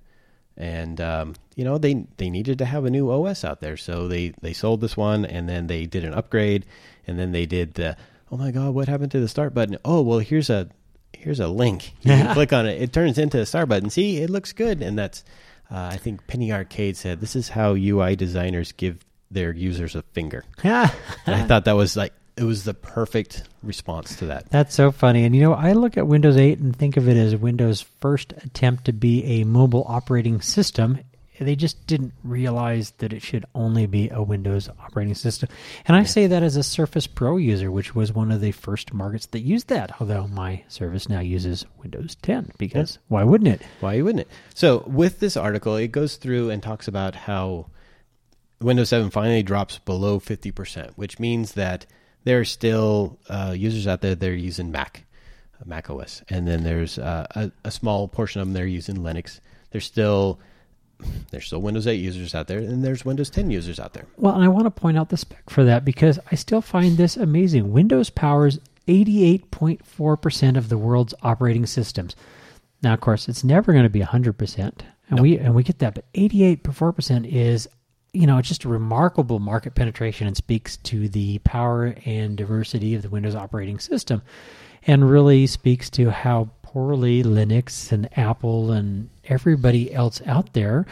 And 0.56 1.00
um, 1.00 1.34
you 1.56 1.64
know 1.64 1.78
they 1.78 2.06
they 2.16 2.30
needed 2.30 2.58
to 2.58 2.64
have 2.64 2.84
a 2.84 2.90
new 2.90 3.10
OS 3.10 3.44
out 3.44 3.60
there, 3.60 3.76
so 3.76 4.06
they 4.06 4.34
they 4.40 4.52
sold 4.52 4.80
this 4.80 4.96
one, 4.96 5.24
and 5.24 5.48
then 5.48 5.66
they 5.66 5.86
did 5.86 6.04
an 6.04 6.14
upgrade, 6.14 6.64
and 7.06 7.18
then 7.18 7.32
they 7.32 7.46
did 7.46 7.74
the 7.74 7.96
oh 8.30 8.36
my 8.36 8.50
god, 8.50 8.74
what 8.74 8.88
happened 8.88 9.12
to 9.12 9.20
the 9.20 9.28
start 9.28 9.54
button? 9.54 9.78
Oh 9.84 10.02
well, 10.02 10.20
here's 10.20 10.50
a 10.50 10.68
here's 11.12 11.40
a 11.40 11.48
link. 11.48 11.92
You 12.02 12.12
can 12.12 12.34
click 12.34 12.52
on 12.52 12.66
it, 12.66 12.80
it 12.80 12.92
turns 12.92 13.18
into 13.18 13.40
a 13.40 13.46
start 13.46 13.68
button. 13.68 13.90
See, 13.90 14.18
it 14.18 14.30
looks 14.30 14.52
good, 14.52 14.80
and 14.82 14.98
that's 14.98 15.24
uh, 15.70 15.90
I 15.92 15.96
think 15.96 16.26
Penny 16.26 16.52
Arcade 16.52 16.96
said 16.96 17.20
this 17.20 17.34
is 17.34 17.48
how 17.48 17.74
UI 17.74 18.14
designers 18.14 18.72
give 18.72 19.04
their 19.30 19.52
users 19.52 19.96
a 19.96 20.02
finger. 20.12 20.44
Yeah, 20.62 20.90
I 21.26 21.42
thought 21.42 21.64
that 21.64 21.72
was 21.72 21.96
like 21.96 22.12
it 22.36 22.44
was 22.44 22.64
the 22.64 22.74
perfect 22.74 23.44
response 23.62 24.16
to 24.16 24.26
that. 24.26 24.50
That's 24.50 24.74
so 24.74 24.90
funny. 24.90 25.24
And 25.24 25.34
you 25.34 25.42
know, 25.42 25.54
I 25.54 25.72
look 25.72 25.96
at 25.96 26.06
Windows 26.06 26.36
8 26.36 26.58
and 26.58 26.74
think 26.74 26.96
of 26.96 27.08
it 27.08 27.16
as 27.16 27.36
Windows' 27.36 27.82
first 28.00 28.32
attempt 28.32 28.86
to 28.86 28.92
be 28.92 29.24
a 29.24 29.44
mobile 29.44 29.84
operating 29.88 30.40
system. 30.40 30.98
They 31.40 31.56
just 31.56 31.88
didn't 31.88 32.12
realize 32.22 32.92
that 32.98 33.12
it 33.12 33.20
should 33.20 33.44
only 33.56 33.86
be 33.86 34.08
a 34.08 34.22
Windows 34.22 34.68
operating 34.68 35.14
system. 35.14 35.48
And 35.84 35.96
I 35.96 36.04
say 36.04 36.28
that 36.28 36.44
as 36.44 36.56
a 36.56 36.62
Surface 36.62 37.08
Pro 37.08 37.38
user, 37.38 37.72
which 37.72 37.92
was 37.92 38.12
one 38.12 38.30
of 38.30 38.40
the 38.40 38.52
first 38.52 38.92
markets 38.94 39.26
that 39.26 39.40
used 39.40 39.66
that, 39.68 40.00
although 40.00 40.28
my 40.28 40.62
Surface 40.68 41.08
now 41.08 41.18
uses 41.18 41.66
Windows 41.82 42.16
10 42.22 42.52
because 42.56 42.98
why 43.08 43.24
wouldn't 43.24 43.50
it? 43.52 43.66
Why 43.80 44.00
wouldn't 44.00 44.22
it? 44.22 44.28
So 44.54 44.84
with 44.86 45.18
this 45.18 45.36
article, 45.36 45.74
it 45.74 45.88
goes 45.88 46.16
through 46.16 46.50
and 46.50 46.62
talks 46.62 46.86
about 46.86 47.16
how 47.16 47.66
Windows 48.60 48.90
7 48.90 49.10
finally 49.10 49.42
drops 49.42 49.78
below 49.78 50.20
50%, 50.20 50.92
which 50.94 51.18
means 51.18 51.52
that 51.54 51.84
there 52.24 52.40
are 52.40 52.44
still 52.44 53.18
uh, 53.28 53.54
users 53.56 53.86
out 53.86 54.00
there 54.00 54.14
that 54.14 54.28
are 54.28 54.34
using 54.34 54.70
Mac, 54.70 55.04
Mac 55.64 55.88
OS, 55.90 56.22
and 56.28 56.46
then 56.46 56.64
there's 56.64 56.98
uh, 56.98 57.26
a, 57.30 57.50
a 57.64 57.70
small 57.70 58.08
portion 58.08 58.40
of 58.40 58.46
them 58.46 58.54
that 58.54 58.62
are 58.62 58.66
using 58.66 58.96
Linux. 58.96 59.40
There's 59.70 59.84
still 59.84 60.40
there's 61.30 61.46
still 61.46 61.60
Windows 61.60 61.86
8 61.86 61.94
users 61.94 62.34
out 62.34 62.46
there, 62.46 62.58
and 62.58 62.84
there's 62.84 63.04
Windows 63.04 63.30
10 63.30 63.50
users 63.50 63.80
out 63.80 63.92
there. 63.92 64.06
Well, 64.16 64.34
and 64.34 64.44
I 64.44 64.48
want 64.48 64.64
to 64.64 64.70
point 64.70 64.96
out 64.96 65.08
the 65.08 65.16
spec 65.16 65.50
for 65.50 65.64
that 65.64 65.84
because 65.84 66.18
I 66.30 66.34
still 66.34 66.60
find 66.60 66.96
this 66.96 67.16
amazing. 67.16 67.72
Windows 67.72 68.10
powers 68.10 68.58
88.4% 68.86 70.56
of 70.56 70.68
the 70.68 70.78
world's 70.78 71.14
operating 71.22 71.66
systems. 71.66 72.14
Now, 72.82 72.94
of 72.94 73.00
course, 73.00 73.28
it's 73.28 73.44
never 73.44 73.72
going 73.72 73.84
to 73.84 73.90
be 73.90 74.00
100%, 74.00 74.80
and 75.10 75.20
we 75.20 75.38
and 75.38 75.54
we 75.54 75.62
get 75.62 75.78
that, 75.78 75.94
but 75.94 76.10
88.4% 76.12 77.30
is 77.30 77.68
you 78.14 78.26
know, 78.26 78.38
it's 78.38 78.48
just 78.48 78.64
a 78.64 78.68
remarkable 78.68 79.40
market 79.40 79.74
penetration 79.74 80.26
and 80.26 80.36
speaks 80.36 80.76
to 80.78 81.08
the 81.08 81.38
power 81.40 81.96
and 82.06 82.36
diversity 82.36 82.94
of 82.94 83.02
the 83.02 83.08
Windows 83.08 83.34
operating 83.34 83.78
system 83.78 84.22
and 84.86 85.10
really 85.10 85.46
speaks 85.46 85.90
to 85.90 86.10
how 86.10 86.48
poorly 86.62 87.22
Linux 87.22 87.90
and 87.92 88.08
Apple 88.16 88.70
and 88.70 89.10
everybody 89.24 89.92
else 89.92 90.22
out 90.26 90.52
there 90.52 90.86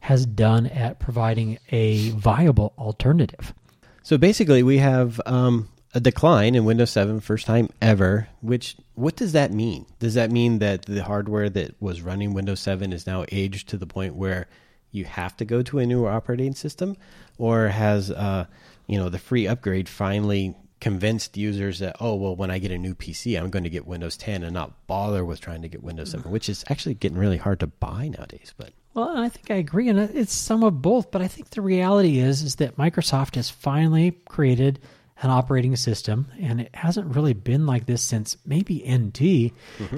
has 0.00 0.26
done 0.26 0.66
at 0.66 0.98
providing 0.98 1.58
a 1.70 2.10
viable 2.10 2.72
alternative. 2.78 3.54
So 4.02 4.18
basically, 4.18 4.62
we 4.62 4.78
have 4.78 5.20
um, 5.26 5.68
a 5.94 6.00
decline 6.00 6.54
in 6.54 6.64
Windows 6.64 6.90
7, 6.90 7.20
first 7.20 7.46
time 7.46 7.70
ever. 7.80 8.28
Which 8.40 8.76
what 8.94 9.16
does 9.16 9.32
that 9.32 9.50
mean? 9.50 9.86
Does 9.98 10.14
that 10.14 10.30
mean 10.30 10.58
that 10.58 10.82
the 10.82 11.02
hardware 11.02 11.48
that 11.50 11.74
was 11.80 12.02
running 12.02 12.34
Windows 12.34 12.60
7 12.60 12.92
is 12.92 13.06
now 13.06 13.24
aged 13.32 13.68
to 13.70 13.76
the 13.76 13.86
point 13.86 14.14
where 14.14 14.46
you 14.90 15.04
have 15.04 15.36
to 15.36 15.44
go 15.44 15.62
to 15.62 15.78
a 15.78 15.86
newer 15.86 16.10
operating 16.10 16.54
system, 16.54 16.96
or 17.38 17.68
has 17.68 18.10
uh, 18.10 18.46
you 18.86 18.98
know 18.98 19.08
the 19.08 19.18
free 19.18 19.46
upgrade 19.46 19.88
finally 19.88 20.54
convinced 20.78 21.36
users 21.38 21.78
that 21.78 21.96
oh 22.00 22.14
well 22.14 22.36
when 22.36 22.50
I 22.50 22.58
get 22.58 22.70
a 22.70 22.78
new 22.78 22.94
PC 22.94 23.40
I'm 23.40 23.48
going 23.48 23.64
to 23.64 23.70
get 23.70 23.86
Windows 23.86 24.16
10 24.18 24.42
and 24.42 24.52
not 24.52 24.86
bother 24.86 25.24
with 25.24 25.40
trying 25.40 25.62
to 25.62 25.68
get 25.68 25.82
Windows 25.82 26.10
7, 26.10 26.30
which 26.30 26.50
is 26.50 26.64
actually 26.68 26.94
getting 26.94 27.16
really 27.16 27.38
hard 27.38 27.60
to 27.60 27.66
buy 27.66 28.08
nowadays. 28.08 28.52
But 28.56 28.72
Well, 28.94 29.16
I 29.16 29.28
think 29.28 29.50
I 29.50 29.54
agree, 29.54 29.88
and 29.88 29.98
it's 29.98 30.34
some 30.34 30.62
of 30.62 30.82
both. 30.82 31.10
But 31.10 31.22
I 31.22 31.28
think 31.28 31.50
the 31.50 31.62
reality 31.62 32.18
is 32.18 32.42
is 32.42 32.56
that 32.56 32.76
Microsoft 32.76 33.36
has 33.36 33.50
finally 33.50 34.12
created 34.28 34.78
an 35.22 35.30
operating 35.30 35.74
system, 35.76 36.26
and 36.40 36.60
it 36.60 36.74
hasn't 36.74 37.14
really 37.14 37.32
been 37.32 37.66
like 37.66 37.86
this 37.86 38.02
since 38.02 38.36
maybe 38.44 38.84
NT, 38.86 39.52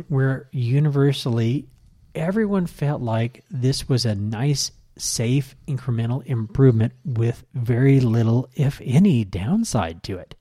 where 0.08 0.48
universally 0.52 1.66
everyone 2.14 2.66
felt 2.66 3.02
like 3.02 3.44
this 3.50 3.88
was 3.88 4.04
a 4.06 4.14
nice, 4.14 4.70
safe, 4.98 5.56
incremental 5.66 6.24
improvement 6.26 6.92
with 7.04 7.44
very 7.54 8.00
little, 8.00 8.48
if 8.54 8.80
any, 8.84 9.24
downside 9.24 10.02
to 10.04 10.18
it. 10.18 10.34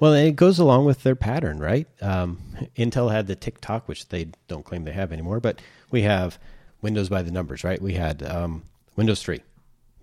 Well, 0.00 0.12
it 0.12 0.32
goes 0.36 0.58
along 0.58 0.86
with 0.86 1.02
their 1.02 1.14
pattern, 1.14 1.58
right? 1.58 1.86
Um, 2.02 2.38
Intel 2.76 3.10
had 3.12 3.26
the 3.26 3.36
Tick-Tock, 3.36 3.88
which 3.88 4.08
they 4.08 4.28
don't 4.48 4.64
claim 4.64 4.84
they 4.84 4.92
have 4.92 5.12
anymore, 5.12 5.40
but 5.40 5.60
we 5.90 6.02
have 6.02 6.38
Windows 6.82 7.08
by 7.08 7.22
the 7.22 7.30
numbers, 7.30 7.64
right? 7.64 7.80
We 7.80 7.94
had 7.94 8.22
um, 8.22 8.64
Windows 8.96 9.22
3, 9.22 9.40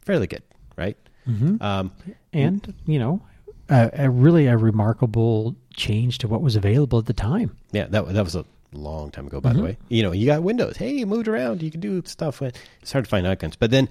fairly 0.01 0.27
good, 0.27 0.43
right? 0.77 0.97
Mm-hmm. 1.27 1.61
Um, 1.61 1.91
And 2.33 2.73
you 2.85 2.99
know, 2.99 3.21
a, 3.69 3.91
a 4.05 4.09
really 4.09 4.47
a 4.47 4.57
remarkable 4.57 5.55
change 5.73 6.17
to 6.19 6.27
what 6.27 6.41
was 6.41 6.55
available 6.55 6.97
at 6.99 7.05
the 7.05 7.13
time. 7.13 7.55
yeah, 7.71 7.85
that, 7.87 8.07
that 8.13 8.23
was 8.23 8.35
a 8.35 8.45
long 8.73 9.11
time 9.11 9.27
ago, 9.27 9.41
by 9.41 9.49
the 9.49 9.55
mm-hmm. 9.55 9.65
way. 9.65 9.77
You 9.89 10.03
know, 10.03 10.11
you 10.11 10.25
got 10.25 10.43
Windows. 10.43 10.77
Hey, 10.77 10.91
you 10.91 11.05
moved 11.05 11.27
around. 11.27 11.61
You 11.61 11.71
can 11.71 11.79
do 11.81 12.01
stuff. 12.05 12.41
It's 12.41 12.91
hard 12.91 13.05
to 13.05 13.09
find 13.09 13.27
icons. 13.27 13.55
But 13.55 13.71
then 13.71 13.89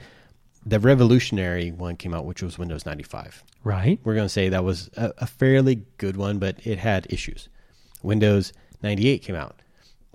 the 0.64 0.80
revolutionary 0.80 1.70
one 1.70 1.96
came 1.96 2.14
out, 2.14 2.24
which 2.24 2.42
was 2.42 2.58
Windows 2.58 2.84
95. 2.86 3.44
Right. 3.62 4.00
we're 4.04 4.14
going 4.14 4.26
to 4.26 4.30
say 4.30 4.48
that 4.48 4.64
was 4.64 4.90
a, 4.96 5.12
a 5.18 5.26
fairly 5.26 5.82
good 5.98 6.16
one, 6.16 6.38
but 6.38 6.66
it 6.66 6.78
had 6.78 7.06
issues. 7.10 7.48
Windows 8.02 8.52
98 8.82 9.18
came 9.22 9.36
out. 9.36 9.60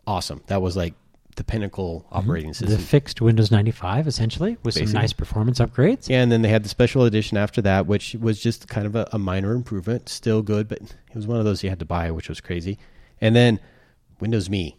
Awesome. 0.07 0.41
That 0.47 0.61
was 0.61 0.75
like 0.75 0.93
the 1.35 1.43
pinnacle 1.43 2.05
mm-hmm. 2.07 2.17
operating 2.17 2.49
The 2.49 2.55
system. 2.55 2.77
The 2.77 2.83
fixed 2.83 3.21
Windows 3.21 3.51
95, 3.51 4.07
essentially, 4.07 4.51
with 4.63 4.75
Basically. 4.75 4.87
some 4.87 5.01
nice 5.01 5.13
performance 5.13 5.59
upgrades. 5.59 6.09
Yeah, 6.09 6.21
and 6.21 6.31
then 6.31 6.41
they 6.41 6.49
had 6.49 6.63
the 6.63 6.69
special 6.69 7.03
edition 7.03 7.37
after 7.37 7.61
that, 7.63 7.87
which 7.87 8.15
was 8.15 8.39
just 8.39 8.67
kind 8.67 8.87
of 8.87 8.95
a, 8.95 9.07
a 9.11 9.19
minor 9.19 9.53
improvement. 9.53 10.09
Still 10.09 10.41
good, 10.41 10.67
but 10.67 10.81
it 10.81 11.15
was 11.15 11.27
one 11.27 11.37
of 11.37 11.45
those 11.45 11.63
you 11.63 11.69
had 11.69 11.79
to 11.79 11.85
buy, 11.85 12.11
which 12.11 12.29
was 12.29 12.41
crazy. 12.41 12.77
And 13.21 13.35
then 13.35 13.59
Windows 14.19 14.49
Me. 14.49 14.77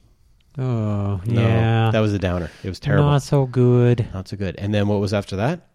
Oh, 0.59 1.21
No, 1.27 1.41
yeah. 1.43 1.91
that 1.91 2.01
was 2.01 2.13
a 2.15 2.19
downer. 2.19 2.51
It 2.63 2.69
was 2.69 2.81
terrible. 2.81 3.05
Not 3.11 3.23
so 3.23 3.47
good. 3.47 4.09
Not 4.15 4.29
so 4.29 4.37
good. 4.37 4.57
And 4.57 4.73
then 4.73 4.89
what 4.89 5.01
was 5.01 5.13
after 5.13 5.37
that? 5.37 5.69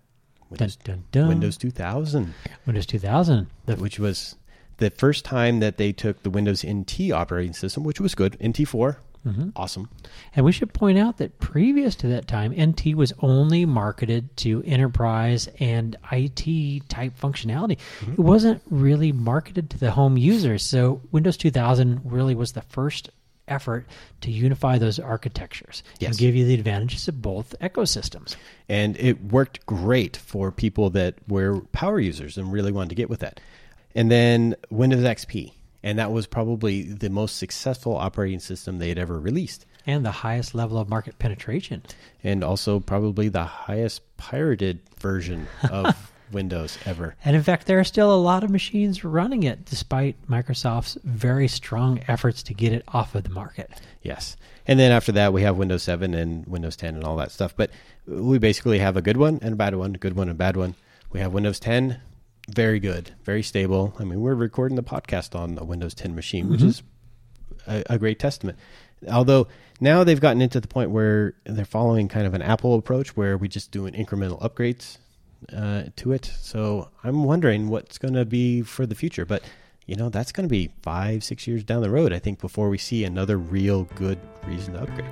Windows, 0.50 0.76
Dun, 0.78 0.95
dun, 0.95 1.04
dun. 1.12 1.28
Windows 1.30 1.58
2000, 1.58 2.34
Windows 2.65 2.86
2000. 2.86 3.47
The 3.67 3.76
which 3.78 4.00
was 4.00 4.36
the 4.78 4.89
first 4.89 5.24
time 5.24 5.60
that 5.60 5.78
they 5.78 5.93
took 5.93 6.24
the 6.24 6.30
Windows 6.30 6.65
NT 6.65 7.12
operating 7.12 7.54
system, 7.54 7.84
which 7.84 8.02
was 8.02 8.15
good. 8.15 8.36
NT4, 8.41 8.97
Mhm. 9.26 9.52
awesome. 9.56 9.88
And 10.36 10.43
we 10.45 10.52
should 10.52 10.74
point 10.74 10.97
out 10.97 11.17
that 11.19 11.39
previous 11.39 11.95
to 11.97 12.08
that 12.08 12.28
time, 12.28 12.52
NT 12.54 12.95
was 12.95 13.13
only 13.19 13.65
marketed 13.65 14.36
to 14.38 14.62
enterprise 14.65 15.47
and 15.60 15.95
IT 16.12 16.82
type 16.89 17.13
functionality. 17.17 17.78
Mm-hmm. 18.02 18.13
It 18.13 18.19
wasn't 18.19 18.62
really 18.69 19.12
marketed 19.12 19.69
to 19.69 19.78
the 19.78 19.91
home 19.91 20.17
users. 20.17 20.63
So 20.65 21.02
Windows 21.12 21.38
2000 21.38 22.02
really 22.04 22.34
was 22.36 22.54
the 22.54 22.63
first 22.63 23.12
effort 23.51 23.85
to 24.21 24.31
unify 24.31 24.77
those 24.77 24.97
architectures 24.99 25.83
Yes. 25.99 26.09
and 26.11 26.17
give 26.17 26.35
you 26.35 26.45
the 26.45 26.53
advantages 26.55 27.07
of 27.07 27.21
both 27.21 27.53
ecosystems. 27.61 28.35
and 28.69 28.97
it 28.97 29.21
worked 29.31 29.65
great 29.65 30.15
for 30.17 30.51
people 30.51 30.89
that 30.91 31.15
were 31.27 31.61
power 31.71 31.99
users 31.99 32.37
and 32.37 32.51
really 32.51 32.71
wanted 32.71 32.89
to 32.89 32.95
get 32.95 33.09
with 33.09 33.19
that. 33.19 33.39
And 33.93 34.09
then 34.09 34.55
Windows 34.69 35.03
XP, 35.03 35.51
and 35.83 35.99
that 35.99 36.11
was 36.11 36.25
probably 36.27 36.83
the 36.83 37.09
most 37.09 37.35
successful 37.37 37.95
operating 37.97 38.39
system 38.39 38.79
they 38.79 38.89
had 38.89 38.97
ever 38.97 39.19
released, 39.19 39.65
And 39.85 40.05
the 40.05 40.11
highest 40.11 40.55
level 40.55 40.77
of 40.77 40.87
market 40.89 41.19
penetration. 41.19 41.81
and 42.23 42.43
also 42.43 42.79
probably 42.79 43.27
the 43.29 43.43
highest 43.43 44.01
pirated 44.17 44.79
version 44.99 45.47
of 45.69 46.11
Windows 46.31 46.77
ever. 46.85 47.15
And 47.23 47.35
in 47.35 47.43
fact, 47.43 47.67
there 47.67 47.79
are 47.79 47.83
still 47.83 48.13
a 48.13 48.17
lot 48.17 48.43
of 48.43 48.49
machines 48.49 49.03
running 49.03 49.43
it, 49.43 49.65
despite 49.65 50.15
Microsoft's 50.27 50.97
very 51.03 51.47
strong 51.47 52.01
efforts 52.07 52.43
to 52.43 52.53
get 52.53 52.73
it 52.73 52.83
off 52.87 53.15
of 53.15 53.23
the 53.23 53.29
market. 53.29 53.69
Yes. 54.01 54.37
And 54.67 54.79
then 54.79 54.91
after 54.91 55.11
that, 55.13 55.33
we 55.33 55.41
have 55.43 55.57
Windows 55.57 55.83
7 55.83 56.13
and 56.13 56.45
Windows 56.47 56.75
10 56.75 56.95
and 56.95 57.03
all 57.03 57.15
that 57.17 57.31
stuff. 57.31 57.55
But 57.55 57.71
we 58.07 58.37
basically 58.37 58.79
have 58.79 58.97
a 58.97 59.01
good 59.01 59.17
one 59.17 59.39
and 59.41 59.53
a 59.53 59.55
bad 59.55 59.75
one, 59.75 59.95
a 59.95 59.97
good 59.97 60.15
one 60.15 60.29
and 60.29 60.35
a 60.35 60.37
bad 60.37 60.55
one. 60.55 60.75
We 61.11 61.19
have 61.19 61.33
Windows 61.33 61.59
10, 61.59 61.99
very 62.49 62.79
good, 62.79 63.11
very 63.23 63.43
stable. 63.43 63.93
I 63.99 64.03
mean, 64.03 64.21
we're 64.21 64.35
recording 64.35 64.75
the 64.75 64.83
podcast 64.83 65.35
on 65.35 65.57
a 65.57 65.63
Windows 65.63 65.93
10 65.93 66.15
machine, 66.15 66.49
which 66.49 66.61
mm-hmm. 66.61 66.69
is 66.69 66.83
a, 67.67 67.83
a 67.89 67.99
great 67.99 68.19
testament. 68.19 68.57
Although 69.09 69.47
now 69.79 70.03
they've 70.03 70.19
gotten 70.19 70.41
into 70.41 70.59
the 70.59 70.67
point 70.67 70.91
where 70.91 71.33
they're 71.45 71.65
following 71.65 72.07
kind 72.07 72.27
of 72.27 72.33
an 72.33 72.41
Apple 72.41 72.75
approach 72.75 73.17
where 73.17 73.37
we 73.37 73.47
just 73.47 73.71
do 73.71 73.87
an 73.87 73.93
incremental 73.93 74.39
upgrades 74.41 74.97
uh, 75.56 75.84
to 75.97 76.12
it. 76.12 76.25
So 76.39 76.89
I'm 77.04 77.23
wondering 77.23 77.69
what's 77.69 77.97
going 77.97 78.13
to 78.13 78.25
be 78.25 78.62
for 78.62 78.86
the 78.86 78.95
future. 78.95 79.25
But 79.25 79.43
you 79.86 79.95
know, 79.95 80.10
that's 80.10 80.32
going 80.32 80.47
to 80.47 80.51
be 80.51 80.71
five, 80.82 81.23
six 81.23 81.47
years 81.47 81.63
down 81.63 81.82
the 81.82 81.89
road, 81.89 82.13
I 82.13 82.19
think, 82.19 82.39
before 82.39 82.69
we 82.69 82.77
see 82.77 83.04
another 83.04 83.38
real 83.38 83.84
good 83.95 84.19
reason 84.45 84.73
to 84.75 84.84
upgrade. 84.84 85.10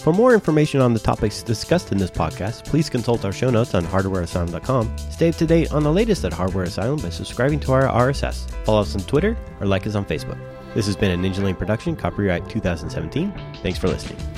For 0.00 0.14
more 0.14 0.32
information 0.32 0.80
on 0.80 0.94
the 0.94 0.98
topics 0.98 1.42
discussed 1.42 1.92
in 1.92 1.98
this 1.98 2.10
podcast, 2.10 2.64
please 2.64 2.88
consult 2.88 3.26
our 3.26 3.32
show 3.32 3.50
notes 3.50 3.74
on 3.74 3.84
hardwareasylum.com. 3.84 4.96
Stay 4.96 5.28
up 5.28 5.34
to 5.36 5.46
date 5.46 5.72
on 5.72 5.82
the 5.82 5.92
latest 5.92 6.24
at 6.24 6.32
Hardware 6.32 6.64
Asylum 6.64 7.00
by 7.00 7.10
subscribing 7.10 7.60
to 7.60 7.72
our 7.72 7.82
RSS. 7.82 8.50
Follow 8.64 8.80
us 8.80 8.94
on 8.94 9.02
Twitter 9.02 9.36
or 9.60 9.66
like 9.66 9.86
us 9.86 9.94
on 9.94 10.06
Facebook. 10.06 10.38
This 10.74 10.86
has 10.86 10.96
been 10.96 11.10
a 11.10 11.28
Ninjalane 11.28 11.58
production, 11.58 11.96
copyright 11.96 12.48
2017. 12.48 13.32
Thanks 13.62 13.78
for 13.78 13.88
listening. 13.88 14.29